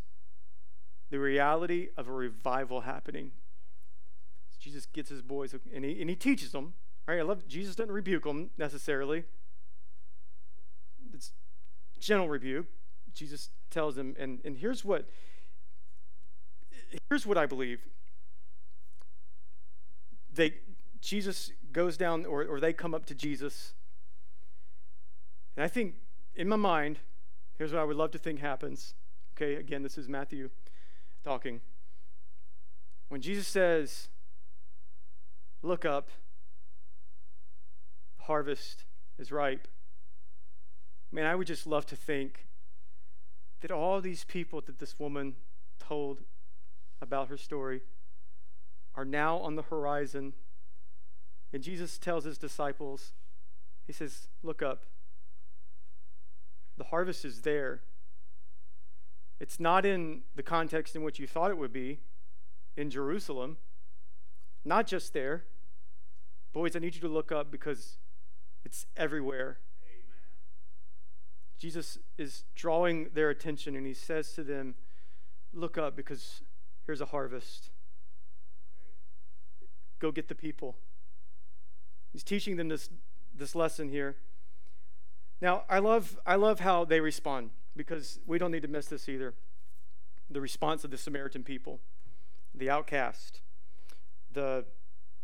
the 1.11 1.19
reality 1.19 1.89
of 1.97 2.09
a 2.09 2.13
revival 2.13 2.83
happening. 2.83 3.33
Jesus 4.59 4.87
gets 4.87 5.11
his 5.11 5.23
boys 5.23 5.55
and 5.75 5.85
he, 5.85 6.01
and 6.01 6.11
he 6.11 6.17
teaches 6.17 6.53
them. 6.53 6.75
All 7.07 7.15
right, 7.15 7.21
I 7.21 7.25
love 7.25 7.47
Jesus 7.47 7.77
doesn't 7.77 7.93
rebuke 7.93 8.25
them 8.25 8.51
necessarily. 8.59 9.25
It's 11.15 11.33
gentle 11.99 12.29
rebuke. 12.29 12.67
Jesus 13.15 13.51
tells 13.71 13.97
them, 13.97 14.15
and, 14.19 14.41
and 14.45 14.57
here's 14.59 14.85
what 14.85 15.09
here's 17.09 17.27
what 17.27 17.39
I 17.39 17.47
believe 17.47 17.81
they 20.39 20.55
Jesus 21.03 21.53
goes 21.73 21.97
down, 21.97 22.25
or, 22.25 22.45
or 22.45 22.61
they 22.61 22.73
come 22.73 22.95
up 22.95 23.05
to 23.07 23.15
Jesus. 23.15 23.75
And 25.57 25.65
I 25.65 25.69
think 25.69 25.95
in 26.35 26.49
my 26.49 26.57
mind, 26.57 27.01
here's 27.57 27.73
what 27.73 27.81
I 27.81 27.85
would 27.85 27.97
love 27.97 28.11
to 28.13 28.19
think 28.19 28.41
happens. 28.41 28.95
Okay, 29.37 29.57
again, 29.57 29.83
this 29.83 29.99
is 29.99 30.09
Matthew 30.09 30.51
talking. 31.23 31.61
When 33.09 33.21
Jesus 33.21 33.47
says, 33.47 34.09
Look 35.61 35.85
up, 35.85 36.11
harvest 38.21 38.85
is 39.19 39.33
ripe. 39.33 39.67
Man, 41.11 41.27
I 41.27 41.35
would 41.35 41.49
just 41.49 41.67
love 41.67 41.85
to 41.87 41.97
think 41.97 42.47
that 43.61 43.73
all 43.73 44.01
these 44.01 44.23
people 44.23 44.61
that 44.61 44.79
this 44.79 45.01
woman 45.01 45.35
told 45.81 46.21
about 47.01 47.29
her 47.29 47.37
story 47.37 47.81
are 48.99 49.05
now 49.05 49.39
on 49.39 49.55
the 49.55 49.63
horizon. 49.63 50.33
And 51.53 51.63
Jesus 51.63 51.99
tells 51.99 52.25
his 52.25 52.37
disciples, 52.37 53.13
He 53.87 53.93
says, 53.93 54.27
Look 54.43 54.61
up. 54.61 54.87
The 56.77 56.85
harvest 56.85 57.25
is 57.25 57.43
there. 57.43 57.83
It's 59.39 59.61
not 59.61 59.87
in 59.87 60.23
the 60.35 60.43
context 60.43 60.97
in 60.97 61.05
which 61.05 61.21
you 61.21 61.29
thought 61.29 61.53
it 61.53 61.59
would 61.59 61.73
be 61.73 62.01
in 62.77 62.91
Jerusalem, 62.91 63.59
not 64.65 64.89
just 64.89 65.13
there. 65.13 65.45
Boys, 66.53 66.75
I 66.75 66.81
need 66.81 66.97
you 66.97 67.01
to 67.03 67.09
look 67.09 67.31
up 67.31 67.53
because 67.53 67.99
it's 68.65 68.87
everywhere. 68.97 69.59
Amen. 69.85 70.03
Jesus 71.57 71.99
is 72.17 72.43
drawing 72.57 73.11
their 73.15 73.31
attention 73.31 73.77
and 73.77 73.87
he 73.87 73.95
says 73.95 74.33
to 74.33 74.43
them, 74.43 74.75
Look 75.55 75.79
up 75.79 75.95
because 75.95 76.43
here's 76.85 77.01
a 77.01 77.07
harvest. 77.07 77.71
Go 79.99 80.11
get 80.11 80.29
the 80.29 80.35
people. 80.35 80.77
He's 82.13 82.25
teaching 82.25 82.57
them 82.57 82.69
this, 82.69 82.89
this 83.35 83.55
lesson 83.55 83.89
here. 83.89 84.17
Now, 85.41 85.65
I 85.69 85.79
love, 85.79 86.19
I 86.27 86.37
love 86.37 86.61
how 86.61 86.85
they 86.85 87.01
respond 87.01 87.51
because 87.77 88.19
we 88.27 88.39
don't 88.39 88.51
need 88.51 88.63
to 88.63 88.69
miss 88.69 88.87
this 88.87 89.09
either. 89.09 89.35
The 90.31 90.41
response 90.41 90.85
of 90.85 90.91
the 90.91 90.99
Samaritan 90.99 91.45
people, 91.45 91.81
the 92.55 92.71
outcast, 92.71 93.41
the 94.33 94.65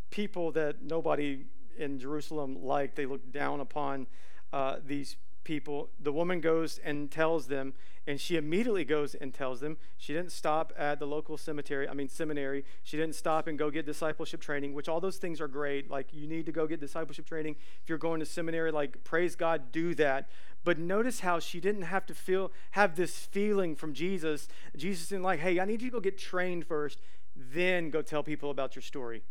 people 0.09 0.51
that 0.53 0.81
nobody 0.81 1.45
in 1.77 1.99
Jerusalem 1.99 2.63
liked. 2.63 2.95
They 2.95 3.05
looked 3.05 3.31
down 3.31 3.59
upon 3.59 4.07
uh, 4.53 4.77
these 4.85 5.17
people, 5.43 5.89
the 5.99 6.11
woman 6.11 6.41
goes 6.41 6.79
and 6.83 7.11
tells 7.11 7.47
them, 7.47 7.73
and 8.07 8.21
she 8.21 8.35
immediately 8.35 8.85
goes 8.85 9.15
and 9.15 9.33
tells 9.33 9.59
them. 9.59 9.77
She 9.97 10.13
didn't 10.13 10.31
stop 10.31 10.73
at 10.77 10.99
the 10.99 11.07
local 11.07 11.37
cemetery, 11.37 11.87
I 11.89 11.93
mean, 11.93 12.07
seminary. 12.07 12.63
She 12.83 12.97
didn't 12.97 13.15
stop 13.15 13.47
and 13.47 13.57
go 13.57 13.71
get 13.71 13.85
discipleship 13.85 14.41
training, 14.41 14.73
which 14.73 14.87
all 14.87 14.99
those 14.99 15.17
things 15.17 15.41
are 15.41 15.47
great. 15.47 15.89
Like, 15.89 16.07
you 16.11 16.27
need 16.27 16.45
to 16.45 16.51
go 16.51 16.67
get 16.67 16.79
discipleship 16.79 17.25
training. 17.25 17.55
If 17.81 17.89
you're 17.89 17.97
going 17.97 18.19
to 18.19 18.25
seminary, 18.25 18.71
like, 18.71 19.03
praise 19.03 19.35
God, 19.35 19.71
do 19.71 19.95
that. 19.95 20.29
But 20.63 20.77
notice 20.77 21.21
how 21.21 21.39
she 21.39 21.59
didn't 21.59 21.83
have 21.83 22.05
to 22.07 22.13
feel, 22.13 22.51
have 22.71 22.95
this 22.95 23.17
feeling 23.17 23.75
from 23.75 23.93
Jesus. 23.93 24.47
Jesus 24.75 25.07
didn't 25.07 25.23
like, 25.23 25.39
hey, 25.39 25.59
I 25.59 25.65
need 25.65 25.81
you 25.81 25.89
to 25.89 25.93
go 25.93 25.99
get 25.99 26.17
trained 26.17 26.65
first, 26.65 27.01
then 27.35 27.89
go 27.89 28.01
tell 28.01 28.23
people 28.23 28.51
about 28.51 28.75
your 28.75 28.83
story. 28.83 29.23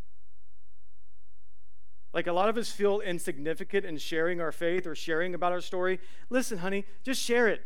Like 2.12 2.28
a 2.28 2.32
lot 2.32 2.48
of 2.48 2.56
us 2.56 2.70
feel 2.70 3.00
insignificant 3.00 3.84
in 3.84 3.98
sharing 3.98 4.40
our 4.40 4.52
faith 4.52 4.87
or 4.87 4.94
sharing 4.94 5.34
about 5.34 5.50
our 5.50 5.60
story. 5.60 5.98
Listen, 6.30 6.58
honey, 6.58 6.84
just 7.02 7.20
share 7.20 7.48
it. 7.48 7.62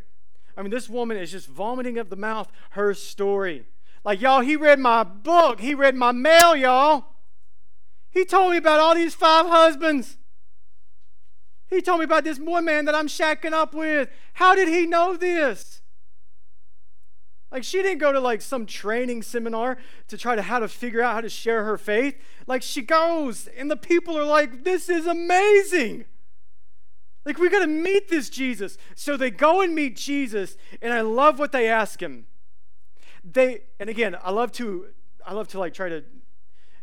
I 0.59 0.63
mean, 0.63 0.73
this 0.73 0.89
woman 0.89 1.17
is 1.17 1.31
just 1.31 1.47
vomiting 1.47 2.01
up 2.01 2.11
the 2.11 2.17
mouth 2.17 2.51
her 2.71 2.93
story. 2.93 3.67
Like, 4.05 4.21
y'all, 4.21 4.41
he 4.41 4.57
read 4.57 4.81
my 4.81 5.05
book, 5.05 5.61
he 5.61 5.73
read 5.73 5.95
my 5.95 6.11
mail, 6.11 6.57
y'all. 6.57 7.05
He 8.11 8.25
told 8.25 8.51
me 8.51 8.57
about 8.57 8.81
all 8.81 8.97
these 8.97 9.15
five 9.15 9.47
husbands. 9.47 10.17
He 11.71 11.81
told 11.81 12.01
me 12.01 12.05
about 12.05 12.25
this 12.25 12.41
one 12.41 12.65
man 12.65 12.87
that 12.87 12.95
I'm 12.97 13.07
shacking 13.07 13.53
up 13.53 13.73
with. 13.73 14.09
How 14.35 14.57
did 14.57 14.67
he 14.67 14.85
know 14.85 15.17
this? 15.17 15.81
Like 17.53 17.63
she 17.63 17.81
didn't 17.81 17.99
go 17.99 18.13
to 18.13 18.19
like 18.19 18.43
some 18.43 18.67
training 18.67 19.23
seminar 19.23 19.79
to 20.09 20.19
try 20.19 20.35
to 20.35 20.43
how 20.43 20.59
to 20.59 20.69
figure 20.69 21.03
out 21.03 21.15
how 21.15 21.21
to 21.21 21.29
share 21.29 21.65
her 21.65 21.79
faith. 21.79 22.17
Like 22.47 22.63
she 22.63 22.83
goes 22.83 23.47
and 23.57 23.71
the 23.71 23.77
people 23.77 24.19
are 24.19 24.25
like, 24.25 24.65
"This 24.65 24.89
is 24.89 25.07
amazing." 25.07 26.05
Like 27.29 27.39
we 27.39 27.51
got 27.51 27.61
to 27.61 27.67
meet 27.67 28.09
this 28.09 28.31
Jesus. 28.31 28.79
So 28.95 29.19
they 29.19 29.31
go 29.31 29.61
and 29.61 29.75
meet 29.75 29.97
Jesus 29.97 30.57
and 30.81 30.95
I 30.95 31.03
love 31.03 31.39
what 31.39 31.53
they 31.53 31.69
ask 31.69 32.03
him. 32.03 32.25
They 33.23 33.65
and 33.79 33.91
again, 33.91 34.17
I 34.25 34.31
love 34.31 34.51
to 34.53 34.87
I 35.27 35.35
love 35.35 35.47
to 35.49 35.59
like 35.59 35.75
try 35.75 35.91
to 35.91 36.03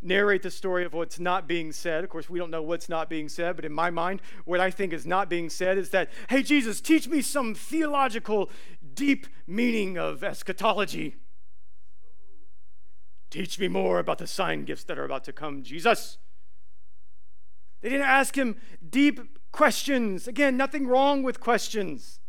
narrate 0.03 0.43
the 0.43 0.51
story 0.51 0.85
of 0.85 0.93
what's 0.93 1.19
not 1.19 1.47
being 1.47 1.71
said. 1.71 2.03
Of 2.03 2.11
course, 2.11 2.29
we 2.29 2.37
don't 2.37 2.51
know 2.51 2.61
what's 2.61 2.87
not 2.87 3.09
being 3.09 3.27
said, 3.27 3.55
but 3.55 3.65
in 3.65 3.73
my 3.73 3.89
mind, 3.89 4.21
what 4.45 4.59
I 4.59 4.69
think 4.69 4.93
is 4.93 5.03
not 5.07 5.31
being 5.31 5.49
said 5.49 5.79
is 5.79 5.89
that, 5.89 6.11
hey, 6.29 6.43
Jesus, 6.43 6.79
teach 6.79 7.07
me 7.07 7.23
some 7.23 7.55
theological, 7.55 8.51
deep 8.93 9.25
meaning 9.47 9.97
of 9.97 10.23
eschatology. 10.23 11.15
Teach 13.31 13.57
me 13.57 13.67
more 13.67 13.97
about 13.97 14.19
the 14.19 14.27
sign 14.27 14.63
gifts 14.63 14.83
that 14.83 14.99
are 14.99 15.05
about 15.05 15.23
to 15.23 15.33
come, 15.33 15.63
Jesus. 15.63 16.19
They 17.81 17.89
didn't 17.89 18.05
ask 18.05 18.37
him 18.37 18.57
deep 18.87 19.19
questions. 19.55 20.27
Again, 20.27 20.57
nothing 20.57 20.85
wrong 20.85 21.23
with 21.23 21.39
questions. 21.39 22.19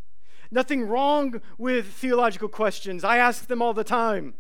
Nothing 0.52 0.86
wrong 0.86 1.40
with 1.58 1.92
theological 1.92 2.48
questions. 2.48 3.02
I 3.02 3.16
ask 3.16 3.48
them 3.48 3.60
all 3.60 3.74
the 3.74 3.82
time. 3.82 4.34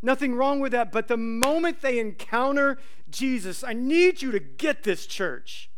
Nothing 0.00 0.36
wrong 0.36 0.60
with 0.60 0.70
that. 0.70 0.92
But 0.92 1.08
the 1.08 1.16
moment 1.16 1.80
they 1.80 1.98
encounter 1.98 2.78
Jesus, 3.10 3.64
I 3.64 3.72
need 3.72 4.22
you 4.22 4.30
to 4.30 4.38
get 4.38 4.84
this, 4.84 5.04
church. 5.04 5.68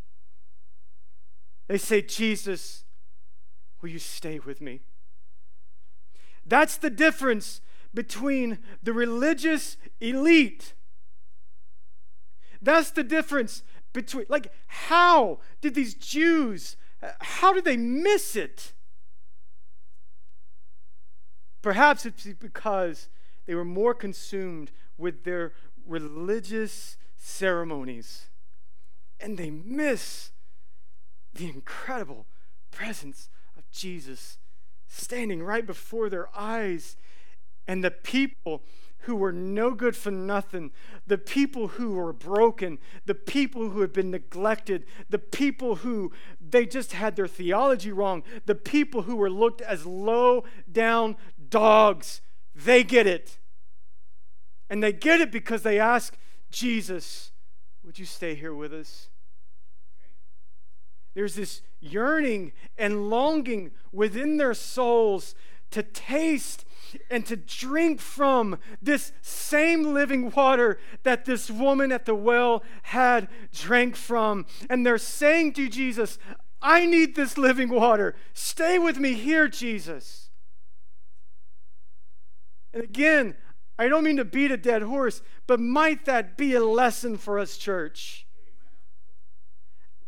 They 1.67 1.79
say, 1.79 2.03
Jesus, 2.03 2.83
will 3.81 3.89
you 3.89 3.97
stay 3.97 4.37
with 4.37 4.61
me? 4.61 4.81
That's 6.45 6.77
the 6.77 6.91
difference 6.91 7.59
between 7.91 8.59
the 8.83 8.93
religious 8.93 9.77
elite. 9.99 10.75
That's 12.61 12.91
the 12.91 13.03
difference 13.03 13.63
between, 13.93 14.25
like, 14.29 14.51
how 14.67 15.39
did 15.59 15.75
these 15.75 15.93
Jews, 15.93 16.77
uh, 17.01 17.11
how 17.19 17.53
did 17.53 17.65
they 17.65 17.77
miss 17.77 18.35
it? 18.35 18.73
Perhaps 21.61 22.05
it's 22.05 22.25
because 22.39 23.09
they 23.45 23.55
were 23.55 23.65
more 23.65 23.93
consumed 23.93 24.71
with 24.97 25.23
their 25.23 25.53
religious 25.85 26.97
ceremonies. 27.15 28.27
And 29.19 29.37
they 29.37 29.51
miss 29.51 30.31
the 31.33 31.47
incredible 31.47 32.25
presence 32.71 33.29
of 33.57 33.69
Jesus 33.71 34.37
standing 34.87 35.43
right 35.43 35.65
before 35.65 36.09
their 36.09 36.29
eyes. 36.35 36.97
And 37.67 37.83
the 37.83 37.91
people 37.91 38.63
who 39.01 39.15
were 39.15 39.31
no 39.31 39.71
good 39.71 39.95
for 39.95 40.11
nothing, 40.11 40.71
the 41.07 41.17
people 41.17 41.69
who 41.69 41.93
were 41.93 42.13
broken, 42.13 42.79
the 43.05 43.15
people 43.15 43.69
who 43.69 43.81
had 43.81 43.93
been 43.93 44.11
neglected, 44.11 44.85
the 45.09 45.19
people 45.19 45.77
who 45.77 46.11
they 46.39 46.65
just 46.65 46.93
had 46.93 47.15
their 47.15 47.27
theology 47.27 47.91
wrong, 47.91 48.23
the 48.45 48.55
people 48.55 49.03
who 49.03 49.15
were 49.15 49.29
looked 49.29 49.61
as 49.61 49.85
low 49.85 50.43
down 50.71 51.15
dogs 51.49 52.21
they 52.55 52.83
get 52.83 53.07
it. 53.07 53.37
And 54.69 54.81
they 54.81 54.93
get 54.93 55.21
it 55.21 55.31
because 55.31 55.63
they 55.63 55.79
ask 55.79 56.15
Jesus, 56.49 57.31
Would 57.83 57.99
you 57.99 58.05
stay 58.05 58.35
here 58.35 58.53
with 58.53 58.73
us? 58.73 59.09
There's 61.13 61.35
this 61.35 61.61
yearning 61.81 62.53
and 62.77 63.09
longing 63.09 63.71
within 63.91 64.37
their 64.37 64.53
souls 64.53 65.35
to 65.71 65.83
taste 65.83 66.63
and 67.09 67.25
to 67.25 67.35
drink 67.35 67.99
from 67.99 68.57
this 68.81 69.11
same 69.21 69.93
living 69.93 70.31
water 70.31 70.79
that 71.03 71.25
this 71.25 71.49
woman 71.49 71.91
at 71.91 72.05
the 72.05 72.15
well 72.15 72.63
had 72.83 73.27
drank 73.53 73.95
from. 73.95 74.45
And 74.69 74.85
they're 74.85 74.97
saying 74.97 75.53
to 75.53 75.69
Jesus, 75.69 76.17
I 76.61 76.85
need 76.85 77.15
this 77.15 77.37
living 77.37 77.69
water. 77.69 78.15
Stay 78.33 78.77
with 78.77 78.97
me 78.97 79.13
here, 79.13 79.47
Jesus. 79.47 80.29
And 82.73 82.83
again, 82.83 83.35
I 83.77 83.87
don't 83.87 84.03
mean 84.03 84.17
to 84.17 84.25
beat 84.25 84.51
a 84.51 84.57
dead 84.57 84.83
horse, 84.83 85.21
but 85.47 85.59
might 85.59 86.05
that 86.05 86.37
be 86.37 86.53
a 86.53 86.63
lesson 86.63 87.17
for 87.17 87.39
us, 87.39 87.57
church? 87.57 88.27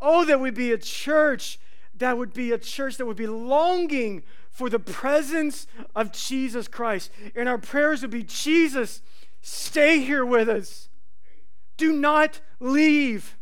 Oh, 0.00 0.24
that 0.24 0.40
we 0.40 0.50
be 0.50 0.70
a 0.70 0.78
church 0.78 1.58
that 1.98 2.18
would 2.18 2.32
be 2.32 2.52
a 2.52 2.58
church 2.58 2.96
that 2.96 3.06
would 3.06 3.16
be 3.16 3.26
longing 3.26 4.22
for 4.50 4.70
the 4.70 4.78
presence 4.78 5.66
of 5.94 6.12
Jesus 6.12 6.68
Christ. 6.68 7.10
And 7.34 7.48
our 7.48 7.58
prayers 7.58 8.02
would 8.02 8.10
be 8.10 8.22
Jesus, 8.22 9.02
stay 9.42 10.00
here 10.00 10.24
with 10.24 10.48
us. 10.48 10.88
Do 11.76 11.92
not 11.92 12.40
leave. 12.60 13.36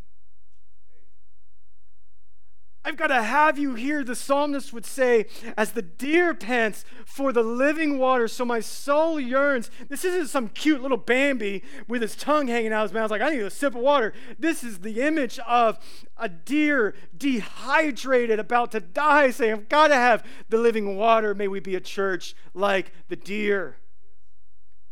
I've 2.85 2.97
got 2.97 3.09
to 3.09 3.23
have 3.23 3.59
you 3.59 3.75
here, 3.75 4.03
the 4.03 4.17
psalmist 4.17 4.73
would 4.73 4.85
say, 4.85 5.27
as 5.57 5.71
the 5.73 5.83
deer 5.83 6.35
pants 6.35 6.85
for 7.07 7.33
the 7.33 7.43
living 7.43 7.97
water, 7.97 8.27
so 8.27 8.45
my 8.45 8.59
soul 8.59 9.21
yearns. 9.21 9.71
This 9.89 10.05
isn't 10.05 10.29
some 10.29 10.49
cute 10.49 10.83
little 10.83 10.97
Bambi 10.97 11.63
with 11.87 12.03
his 12.03 12.17
tongue 12.17 12.49
hanging 12.49 12.73
out 12.73 12.83
his 12.83 12.93
mouth, 12.93 13.13
like, 13.13 13.23
I 13.23 13.31
need 13.31 13.43
a 13.43 13.51
sip 13.51 13.77
of 13.77 13.83
water. 13.83 14.13
This 14.37 14.65
is 14.65 14.81
the 14.81 15.01
image 15.01 15.39
of 15.47 15.79
a 16.17 16.29
deer 16.29 16.97
dehydrated, 17.17 18.41
about 18.41 18.73
to 18.73 18.81
die, 18.81 19.31
saying, 19.31 19.53
I've 19.53 19.69
got 19.69 19.89
to 19.89 19.95
have 19.95 20.27
the 20.49 20.59
living 20.59 20.97
water. 20.97 21.37
May 21.37 21.47
we 21.47 21.61
be 21.61 21.77
a 21.77 21.81
church 21.81 22.35
like 22.53 22.93
the 23.09 23.17
deer 23.17 23.77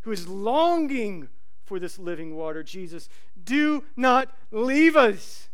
who 0.02 0.12
is 0.12 0.28
longing 0.28 1.28
for 1.64 1.80
this 1.80 1.98
living 1.98 2.36
water. 2.36 2.62
Jesus, 2.62 3.08
do 3.42 3.84
not 3.96 4.32
leave 4.52 4.94
us. 4.96 5.48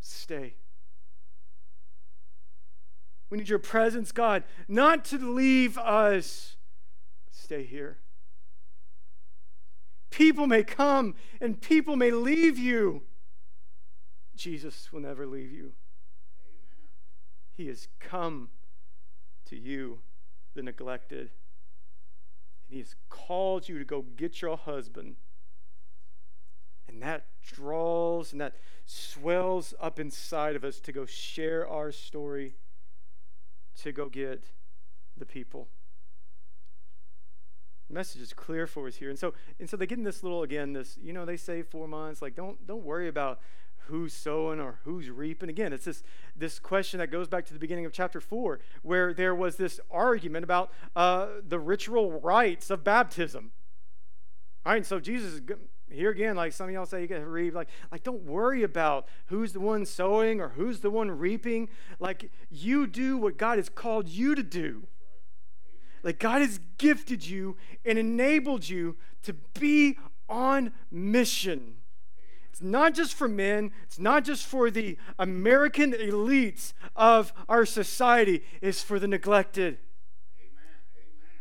Stay. 0.00 0.54
We 3.30 3.38
need 3.38 3.48
your 3.48 3.58
presence, 3.58 4.12
God, 4.12 4.44
not 4.66 5.04
to 5.06 5.18
leave 5.18 5.76
us. 5.76 6.56
Stay 7.30 7.64
here. 7.64 7.98
People 10.10 10.46
may 10.46 10.62
come 10.62 11.14
and 11.40 11.60
people 11.60 11.96
may 11.96 12.10
leave 12.10 12.58
you. 12.58 13.02
Jesus 14.34 14.92
will 14.92 15.00
never 15.00 15.26
leave 15.26 15.52
you. 15.52 15.72
He 17.56 17.66
has 17.66 17.88
come 17.98 18.48
to 19.46 19.56
you, 19.56 19.98
the 20.54 20.62
neglected. 20.62 21.30
And 22.68 22.70
He 22.70 22.78
has 22.78 22.94
called 23.10 23.68
you 23.68 23.78
to 23.78 23.84
go 23.84 24.02
get 24.02 24.40
your 24.40 24.56
husband. 24.56 25.16
And 26.88 27.02
that 27.02 27.26
draws 27.42 28.32
and 28.32 28.40
that 28.40 28.54
swells 28.86 29.74
up 29.80 30.00
inside 30.00 30.56
of 30.56 30.64
us 30.64 30.80
to 30.80 30.92
go 30.92 31.04
share 31.04 31.68
our 31.68 31.92
story 31.92 32.54
to 33.82 33.92
go 33.92 34.08
get 34.08 34.44
the 35.16 35.26
people. 35.26 35.68
The 37.88 37.94
message 37.94 38.20
is 38.20 38.32
clear 38.32 38.66
for 38.66 38.86
us 38.86 38.96
here. 38.96 39.10
And 39.10 39.18
so 39.18 39.34
and 39.58 39.68
so 39.68 39.76
they 39.76 39.86
get 39.86 39.98
in 39.98 40.04
this 40.04 40.22
little 40.22 40.42
again, 40.42 40.72
this, 40.72 40.98
you 41.02 41.12
know, 41.12 41.24
they 41.24 41.36
say 41.36 41.62
four 41.62 41.88
months, 41.88 42.20
like 42.20 42.34
don't 42.34 42.66
don't 42.66 42.84
worry 42.84 43.08
about 43.08 43.40
who's 43.86 44.12
sowing 44.12 44.60
or 44.60 44.78
who's 44.84 45.10
reaping. 45.10 45.48
Again, 45.48 45.72
it's 45.72 45.86
this 45.86 46.02
this 46.36 46.58
question 46.58 46.98
that 46.98 47.10
goes 47.10 47.28
back 47.28 47.46
to 47.46 47.54
the 47.54 47.58
beginning 47.58 47.86
of 47.86 47.92
chapter 47.92 48.20
four, 48.20 48.60
where 48.82 49.14
there 49.14 49.34
was 49.34 49.56
this 49.56 49.80
argument 49.90 50.44
about 50.44 50.70
uh, 50.94 51.28
the 51.46 51.58
ritual 51.58 52.20
rites 52.20 52.70
of 52.70 52.84
baptism. 52.84 53.52
All 54.66 54.72
right, 54.72 54.78
and 54.78 54.86
so 54.86 55.00
Jesus 55.00 55.34
is 55.34 55.40
here 55.90 56.10
again, 56.10 56.36
like 56.36 56.52
some 56.52 56.68
of 56.68 56.72
y'all 56.74 56.86
say, 56.86 57.00
you 57.00 57.06
get 57.06 57.18
to 57.18 57.26
read, 57.26 57.54
like, 57.54 57.68
like 57.90 58.02
don't 58.02 58.24
worry 58.24 58.62
about 58.62 59.06
who's 59.26 59.52
the 59.52 59.60
one 59.60 59.86
sowing 59.86 60.40
or 60.40 60.50
who's 60.50 60.80
the 60.80 60.90
one 60.90 61.10
reaping. 61.10 61.68
Like 61.98 62.30
you 62.50 62.86
do 62.86 63.16
what 63.16 63.36
God 63.36 63.58
has 63.58 63.68
called 63.68 64.08
you 64.08 64.34
to 64.34 64.42
do. 64.42 64.86
Like 66.02 66.18
God 66.18 66.42
has 66.42 66.60
gifted 66.78 67.26
you 67.26 67.56
and 67.84 67.98
enabled 67.98 68.68
you 68.68 68.96
to 69.22 69.32
be 69.58 69.98
on 70.28 70.72
mission. 70.90 71.74
It's 72.50 72.62
not 72.62 72.94
just 72.94 73.14
for 73.14 73.28
men, 73.28 73.70
it's 73.84 73.98
not 73.98 74.24
just 74.24 74.44
for 74.44 74.70
the 74.70 74.98
American 75.18 75.92
elites 75.92 76.72
of 76.96 77.32
our 77.48 77.64
society, 77.64 78.44
it's 78.60 78.82
for 78.82 78.98
the 78.98 79.06
neglected. 79.06 79.78
Amen. 80.40 80.74
Amen. 80.96 81.38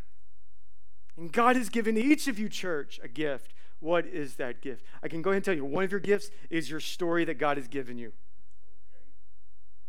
And 1.17 1.31
God 1.31 1.55
has 1.55 1.69
given 1.69 1.97
each 1.97 2.27
of 2.27 2.37
you, 2.37 2.49
church, 2.49 2.99
a 3.03 3.07
gift. 3.07 3.53
What 3.79 4.05
is 4.05 4.35
that 4.35 4.61
gift? 4.61 4.83
I 5.03 5.07
can 5.07 5.21
go 5.21 5.29
ahead 5.29 5.37
and 5.37 5.45
tell 5.45 5.53
you 5.53 5.65
one 5.65 5.83
of 5.83 5.91
your 5.91 5.99
gifts 5.99 6.31
is 6.49 6.69
your 6.69 6.79
story 6.79 7.25
that 7.25 7.35
God 7.35 7.57
has 7.57 7.67
given 7.67 7.97
you. 7.97 8.13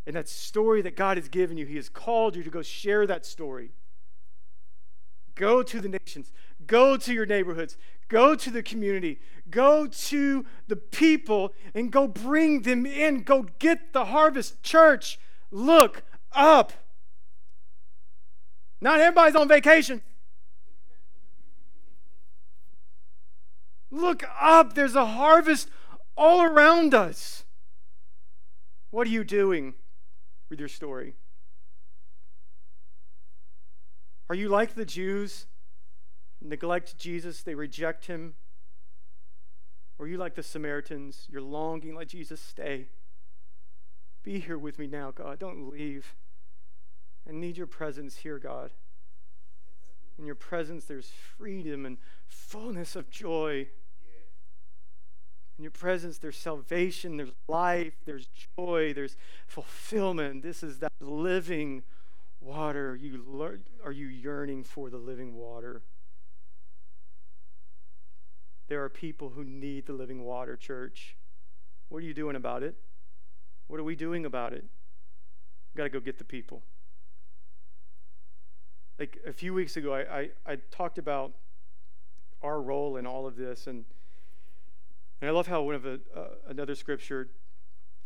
And 0.06 0.16
that 0.16 0.28
story 0.28 0.82
that 0.82 0.96
God 0.96 1.16
has 1.16 1.28
given 1.28 1.56
you, 1.56 1.66
He 1.66 1.76
has 1.76 1.88
called 1.88 2.36
you 2.36 2.42
to 2.42 2.50
go 2.50 2.62
share 2.62 3.06
that 3.06 3.26
story. 3.26 3.72
Go 5.34 5.62
to 5.62 5.80
the 5.80 5.88
nations, 5.88 6.32
go 6.66 6.96
to 6.96 7.14
your 7.14 7.26
neighborhoods, 7.26 7.76
go 8.08 8.34
to 8.34 8.50
the 8.50 8.62
community, 8.62 9.20
go 9.50 9.86
to 9.86 10.44
the 10.66 10.76
people, 10.76 11.54
and 11.74 11.92
go 11.92 12.08
bring 12.08 12.62
them 12.62 12.84
in. 12.84 13.22
Go 13.22 13.46
get 13.58 13.92
the 13.92 14.06
harvest. 14.06 14.62
Church, 14.62 15.20
look 15.50 16.02
up. 16.32 16.72
Not 18.80 19.00
everybody's 19.00 19.36
on 19.36 19.48
vacation. 19.48 20.02
Look 23.90 24.24
up. 24.40 24.74
There's 24.74 24.94
a 24.94 25.06
harvest 25.06 25.68
all 26.16 26.42
around 26.42 26.94
us. 26.94 27.44
What 28.90 29.06
are 29.06 29.10
you 29.10 29.24
doing 29.24 29.74
with 30.50 30.58
your 30.58 30.68
story? 30.68 31.14
Are 34.28 34.34
you 34.34 34.48
like 34.48 34.74
the 34.74 34.84
Jews? 34.84 35.46
Neglect 36.40 36.96
Jesus, 36.98 37.42
they 37.42 37.54
reject 37.54 38.06
him. 38.06 38.34
Or 39.98 40.06
are 40.06 40.08
you 40.08 40.18
like 40.18 40.34
the 40.34 40.42
Samaritans? 40.42 41.26
You're 41.30 41.42
longing, 41.42 41.94
like 41.94 42.08
Jesus, 42.08 42.40
stay. 42.40 42.88
Be 44.22 44.38
here 44.38 44.58
with 44.58 44.78
me 44.78 44.86
now, 44.86 45.10
God. 45.10 45.38
Don't 45.38 45.68
leave. 45.68 46.14
I 47.28 47.32
need 47.32 47.56
your 47.56 47.66
presence 47.66 48.18
here, 48.18 48.38
God. 48.38 48.70
In 50.18 50.26
your 50.26 50.34
presence, 50.34 50.84
there's 50.84 51.10
freedom 51.36 51.86
and 51.86 51.98
fullness 52.26 52.96
of 52.96 53.10
joy. 53.10 53.68
In 55.58 55.64
your 55.64 55.72
presence, 55.72 56.18
there's 56.18 56.36
salvation, 56.36 57.16
there's 57.16 57.32
life, 57.48 57.94
there's 58.06 58.28
joy, 58.56 58.92
there's 58.94 59.16
fulfillment. 59.48 60.42
This 60.44 60.62
is 60.62 60.78
that 60.78 60.92
living 61.00 61.82
water. 62.40 62.94
You, 62.94 63.58
are 63.84 63.90
you 63.90 64.06
yearning 64.06 64.62
for 64.62 64.88
the 64.88 64.98
living 64.98 65.34
water? 65.34 65.82
There 68.68 68.84
are 68.84 68.88
people 68.88 69.30
who 69.30 69.42
need 69.42 69.86
the 69.86 69.94
living 69.94 70.22
water, 70.22 70.54
church. 70.54 71.16
What 71.88 71.98
are 71.98 72.06
you 72.06 72.14
doing 72.14 72.36
about 72.36 72.62
it? 72.62 72.76
What 73.66 73.80
are 73.80 73.84
we 73.84 73.96
doing 73.96 74.24
about 74.24 74.52
it? 74.52 74.62
We've 74.62 75.78
got 75.78 75.84
to 75.84 75.90
go 75.90 75.98
get 75.98 76.18
the 76.18 76.24
people. 76.24 76.62
Like 78.96 79.18
a 79.26 79.32
few 79.32 79.54
weeks 79.54 79.76
ago, 79.76 79.92
I, 79.94 80.18
I, 80.18 80.30
I 80.46 80.56
talked 80.70 80.98
about 80.98 81.32
our 82.42 82.60
role 82.60 82.96
in 82.96 83.06
all 83.06 83.26
of 83.26 83.36
this, 83.36 83.66
and 83.66 83.84
and 85.20 85.28
I 85.28 85.32
love 85.32 85.46
how 85.46 85.62
one 85.62 85.74
of 85.74 85.86
uh, 85.86 85.98
another 86.46 86.74
scripture, 86.74 87.28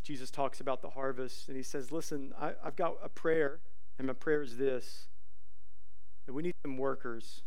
Jesus 0.03 0.31
talks 0.31 0.59
about 0.59 0.81
the 0.81 0.89
harvest, 0.91 1.47
and 1.47 1.57
he 1.57 1.63
says, 1.63 1.91
"Listen, 1.91 2.33
I, 2.39 2.53
I've 2.63 2.75
got 2.75 2.95
a 3.03 3.09
prayer." 3.09 3.59
And 3.97 4.07
my 4.07 4.13
prayer 4.13 4.41
is 4.41 4.57
this 4.57 5.07
that 6.25 6.33
we 6.33 6.41
need 6.41 6.55
some 6.65 6.77
workers. 6.77 7.43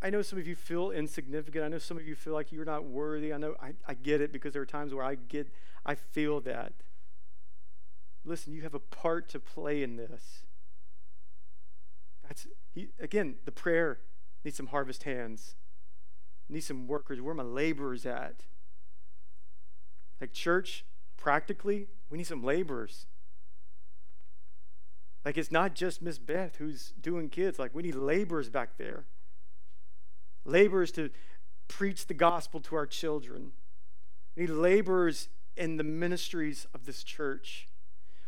I 0.00 0.10
know 0.10 0.22
some 0.22 0.38
of 0.38 0.46
you 0.46 0.54
feel 0.54 0.90
insignificant. 0.90 1.64
I 1.64 1.68
know 1.68 1.78
some 1.78 1.96
of 1.96 2.06
you 2.06 2.14
feel 2.14 2.32
like 2.32 2.52
you're 2.52 2.64
not 2.64 2.84
worthy. 2.84 3.32
I 3.32 3.36
know 3.36 3.56
I, 3.60 3.72
I 3.86 3.94
get 3.94 4.20
it 4.20 4.32
because 4.32 4.52
there 4.52 4.62
are 4.62 4.66
times 4.66 4.94
where 4.94 5.04
I 5.04 5.16
get 5.16 5.48
I 5.84 5.94
feel 5.94 6.40
that. 6.42 6.72
Listen, 8.24 8.52
you 8.52 8.62
have 8.62 8.74
a 8.74 8.80
part 8.80 9.28
to 9.30 9.40
play 9.40 9.82
in 9.82 9.96
this. 9.96 10.44
That's 12.26 12.46
he, 12.74 12.88
again, 13.00 13.36
the 13.44 13.52
prayer 13.52 14.00
needs 14.44 14.56
some 14.56 14.68
harvest 14.68 15.04
hands. 15.04 15.56
Need 16.48 16.64
some 16.64 16.86
workers. 16.86 17.20
Where 17.20 17.34
my 17.34 17.42
laborers 17.42 18.06
at? 18.06 18.44
Like 20.20 20.32
church, 20.32 20.84
practically, 21.16 21.86
we 22.10 22.18
need 22.18 22.26
some 22.26 22.42
laborers. 22.42 23.06
Like 25.24 25.36
it's 25.36 25.52
not 25.52 25.74
just 25.74 26.00
Miss 26.00 26.18
Beth 26.18 26.56
who's 26.56 26.92
doing 27.00 27.28
kids. 27.28 27.58
Like 27.58 27.74
we 27.74 27.82
need 27.82 27.94
laborers 27.94 28.48
back 28.48 28.78
there. 28.78 29.04
Laborers 30.44 30.90
to 30.92 31.10
preach 31.68 32.06
the 32.06 32.14
gospel 32.14 32.60
to 32.60 32.76
our 32.76 32.86
children. 32.86 33.52
We 34.34 34.42
need 34.42 34.52
laborers 34.52 35.28
in 35.56 35.76
the 35.76 35.84
ministries 35.84 36.66
of 36.72 36.86
this 36.86 37.02
church. 37.02 37.68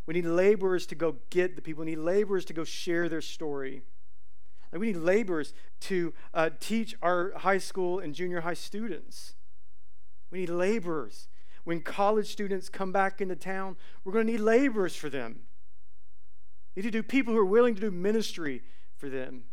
We 0.06 0.14
need 0.14 0.26
laborers 0.26 0.86
to 0.86 0.94
go 0.94 1.16
get 1.30 1.56
the 1.56 1.62
people. 1.62 1.84
We 1.84 1.92
need 1.92 1.98
laborers 1.98 2.44
to 2.46 2.52
go 2.52 2.64
share 2.64 3.08
their 3.08 3.20
story. 3.20 3.82
Like 4.72 4.80
we 4.80 4.88
need 4.88 4.98
laborers 4.98 5.52
to 5.80 6.12
uh, 6.32 6.50
teach 6.60 6.94
our 7.02 7.32
high 7.36 7.58
school 7.58 7.98
and 7.98 8.14
junior 8.14 8.42
high 8.42 8.54
students. 8.54 9.34
We 10.30 10.40
need 10.40 10.50
laborers. 10.50 11.28
When 11.64 11.80
college 11.80 12.28
students 12.28 12.68
come 12.68 12.92
back 12.92 13.20
into 13.20 13.36
town, 13.36 13.76
we're 14.04 14.12
going 14.12 14.26
to 14.26 14.32
need 14.32 14.40
laborers 14.40 14.94
for 14.96 15.10
them. 15.10 15.40
We 16.74 16.82
need 16.82 16.92
to 16.92 16.98
do 16.98 17.02
people 17.02 17.34
who 17.34 17.40
are 17.40 17.44
willing 17.44 17.74
to 17.74 17.80
do 17.80 17.90
ministry 17.90 18.62
for 18.96 19.08
them. 19.08 19.44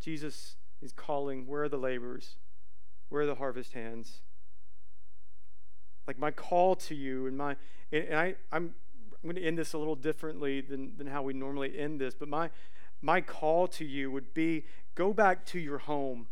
Jesus 0.00 0.56
is 0.82 0.92
calling, 0.92 1.46
where 1.46 1.62
are 1.62 1.68
the 1.68 1.78
laborers? 1.78 2.36
Where 3.08 3.22
are 3.22 3.26
the 3.26 3.36
harvest 3.36 3.72
hands? 3.72 4.20
Like 6.06 6.18
my 6.18 6.30
call 6.30 6.74
to 6.76 6.94
you 6.94 7.26
and 7.26 7.36
my 7.36 7.56
and 7.92 8.14
I, 8.14 8.34
I'm 8.50 8.74
I'm 9.22 9.28
going 9.28 9.36
to 9.36 9.46
end 9.46 9.58
this 9.58 9.74
a 9.74 9.78
little 9.78 9.96
differently 9.96 10.62
than, 10.62 10.96
than 10.96 11.06
how 11.06 11.22
we 11.22 11.34
normally 11.34 11.78
end 11.78 12.00
this, 12.00 12.14
but 12.14 12.28
my 12.28 12.48
my 13.02 13.20
call 13.20 13.66
to 13.68 13.84
you 13.84 14.10
would 14.10 14.34
be 14.34 14.64
go 14.94 15.12
back 15.12 15.44
to 15.46 15.58
your 15.58 15.78
home. 15.78 16.28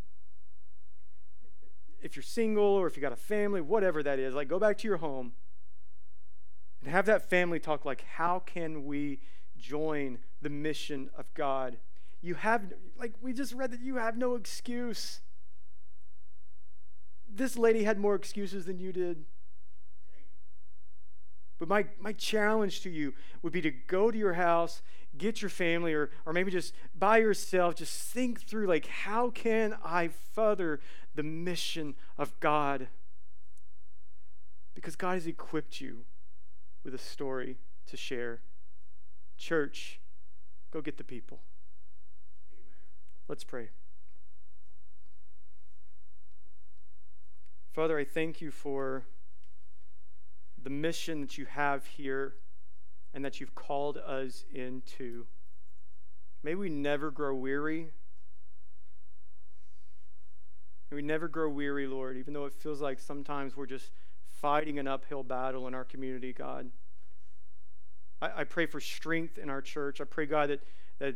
If 2.01 2.15
you're 2.15 2.23
single 2.23 2.65
or 2.65 2.87
if 2.87 2.97
you 2.97 3.03
got 3.03 3.13
a 3.13 3.17
family, 3.17 3.61
whatever 3.61 4.03
that 4.03 4.19
is, 4.19 4.35
like 4.35 4.49
go 4.49 4.59
back 4.59 4.79
to 4.79 4.89
your 4.89 4.99
home 4.99 5.33
and 6.83 6.91
have 6.91 7.07
that 7.07 7.29
family 7.29 7.59
talk 7.59 7.85
like, 7.85 8.03
how 8.03 8.41
can 8.41 8.85
we 8.85 9.21
join 9.57 10.19
the 10.41 10.51
mission 10.51 11.11
of 11.17 11.33
God? 11.35 11.79
You 12.21 12.35
have, 12.35 12.73
like 12.99 13.15
we 13.21 13.33
just 13.33 13.53
read 13.53 13.73
that 13.73 13.81
you 13.81 13.97
have 13.97 14.17
no 14.17 14.35
excuse. 14.35 15.21
This 17.29 17.57
lady 17.57 17.85
had 17.85 17.99
more 17.99 18.15
excuses 18.15 18.67
than 18.67 18.79
you 18.79 18.93
did. 18.93 19.25
But 21.59 21.69
my, 21.69 21.87
my 21.99 22.13
challenge 22.13 22.83
to 22.83 22.91
you 22.91 23.15
would 23.43 23.53
be 23.53 23.61
to 23.63 23.71
go 23.71 24.11
to 24.11 24.19
your 24.19 24.35
house, 24.35 24.81
get 25.17 25.43
your 25.43 25.49
family, 25.49 25.93
or, 25.93 26.11
or 26.25 26.33
maybe 26.33 26.51
just 26.51 26.73
by 26.97 27.19
yourself, 27.19 27.75
just 27.75 28.01
think 28.13 28.43
through 28.43 28.67
like, 28.67 28.87
how 28.87 29.31
can 29.31 29.77
I 29.85 30.11
further 30.35 30.81
the 31.15 31.25
mission 31.25 31.97
of 32.17 32.39
God? 32.39 32.89
Because 34.75 34.95
God 34.95 35.15
has 35.15 35.27
equipped 35.27 35.81
you 35.81 36.05
with 36.85 36.95
a 36.95 36.99
story 36.99 37.59
to 37.89 37.97
share. 37.97 38.41
Church, 39.37 40.01
go 40.71 40.81
get 40.81 40.97
the 40.97 41.05
people. 41.05 41.41
Let's 43.27 43.45
pray. 43.45 43.71
Father, 47.73 47.99
I 47.99 48.05
thank 48.05 48.41
you 48.41 48.51
for 48.51 49.05
the 50.69 50.75
mission 50.75 51.23
that 51.23 51.39
you 51.39 51.47
have 51.47 51.87
here 51.87 52.35
and 53.15 53.25
that 53.25 53.41
you've 53.41 53.55
called 53.55 53.97
us 53.97 54.45
into. 54.53 55.25
May 56.43 56.57
we 56.57 56.69
never 56.69 57.11
grow 57.11 57.35
weary. 57.35 57.87
May 60.91 60.97
we 60.97 61.01
never 61.01 61.27
grow 61.27 61.49
weary, 61.49 61.87
Lord, 61.87 62.19
even 62.19 62.35
though 62.35 62.45
it 62.45 62.53
feels 62.53 62.83
like 62.83 63.01
sometimes 63.01 63.57
we're 63.57 63.65
just 63.65 63.93
fighting 64.43 64.79
an 64.79 64.87
uphill 64.87 65.23
battle 65.23 65.67
in 65.69 65.75
our 65.75 65.85
community, 65.85 66.35
God. 66.35 66.71
I, 68.21 68.41
I 68.41 68.45
pray 68.45 68.67
for 68.67 68.79
strength 68.79 69.39
in 69.39 69.49
our 69.49 69.63
church. 69.63 70.03
I 70.03 70.05
pray, 70.05 70.27
God, 70.27 70.51
that, 70.51 70.63
that 70.99 71.15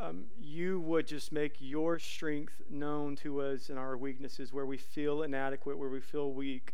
um, 0.00 0.24
you 0.40 0.80
would 0.80 1.06
just 1.06 1.30
make 1.30 1.56
your 1.58 1.98
strength 1.98 2.54
known 2.70 3.16
to 3.16 3.42
us 3.42 3.68
in 3.68 3.76
our 3.76 3.98
weaknesses, 3.98 4.50
where 4.50 4.64
we 4.64 4.78
feel 4.78 5.24
inadequate, 5.24 5.76
where 5.76 5.90
we 5.90 6.00
feel 6.00 6.32
weak. 6.32 6.72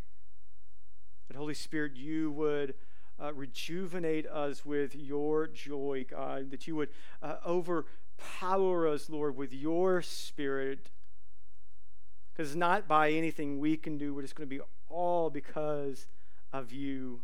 That, 1.31 1.37
Holy 1.37 1.55
Spirit, 1.55 1.93
you 1.95 2.33
would 2.33 2.75
uh, 3.23 3.33
rejuvenate 3.33 4.27
us 4.27 4.67
with 4.67 4.97
your 4.97 5.47
joy, 5.47 6.05
God. 6.11 6.51
That 6.51 6.67
you 6.67 6.75
would 6.75 6.89
uh, 7.23 7.37
overpower 7.47 8.89
us, 8.89 9.09
Lord, 9.09 9.37
with 9.37 9.53
your 9.53 10.03
spirit. 10.03 10.91
Because 12.33 12.57
not 12.57 12.89
by 12.89 13.13
anything 13.13 13.61
we 13.61 13.77
can 13.77 13.97
do, 13.97 14.13
but 14.13 14.25
it's 14.25 14.33
going 14.33 14.49
to 14.49 14.57
be 14.57 14.61
all 14.89 15.31
because 15.31 16.09
of 16.53 16.73
you. 16.73 17.21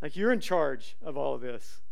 Like 0.00 0.16
you're 0.16 0.32
in 0.32 0.40
charge 0.40 0.96
of 1.02 1.18
all 1.18 1.34
of 1.34 1.42
this. 1.42 1.82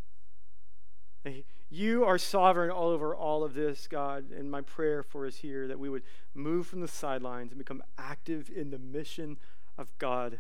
You 1.69 2.07
are 2.07 2.17
sovereign 2.17 2.71
all 2.71 2.89
over 2.89 3.15
all 3.15 3.45
of 3.45 3.53
this, 3.53 3.87
God. 3.87 4.31
And 4.31 4.51
my 4.51 4.63
prayer 4.63 5.03
for 5.03 5.27
us 5.27 5.37
here 5.37 5.69
that 5.69 5.79
we 5.79 5.91
would 5.91 6.05
move 6.35 6.67
from 6.67 6.81
the 6.81 6.89
sidelines 6.89 7.53
and 7.53 7.59
become 7.59 7.83
active 7.99 8.49
in 8.49 8.71
the 8.71 8.79
mission 8.79 9.37
of 9.77 9.93
God 9.99 10.39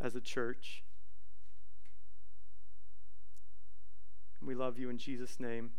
as 0.00 0.14
a 0.14 0.20
church. 0.20 0.84
We 4.40 4.54
love 4.54 4.78
you 4.78 4.88
in 4.88 4.98
Jesus' 4.98 5.40
name. 5.40 5.72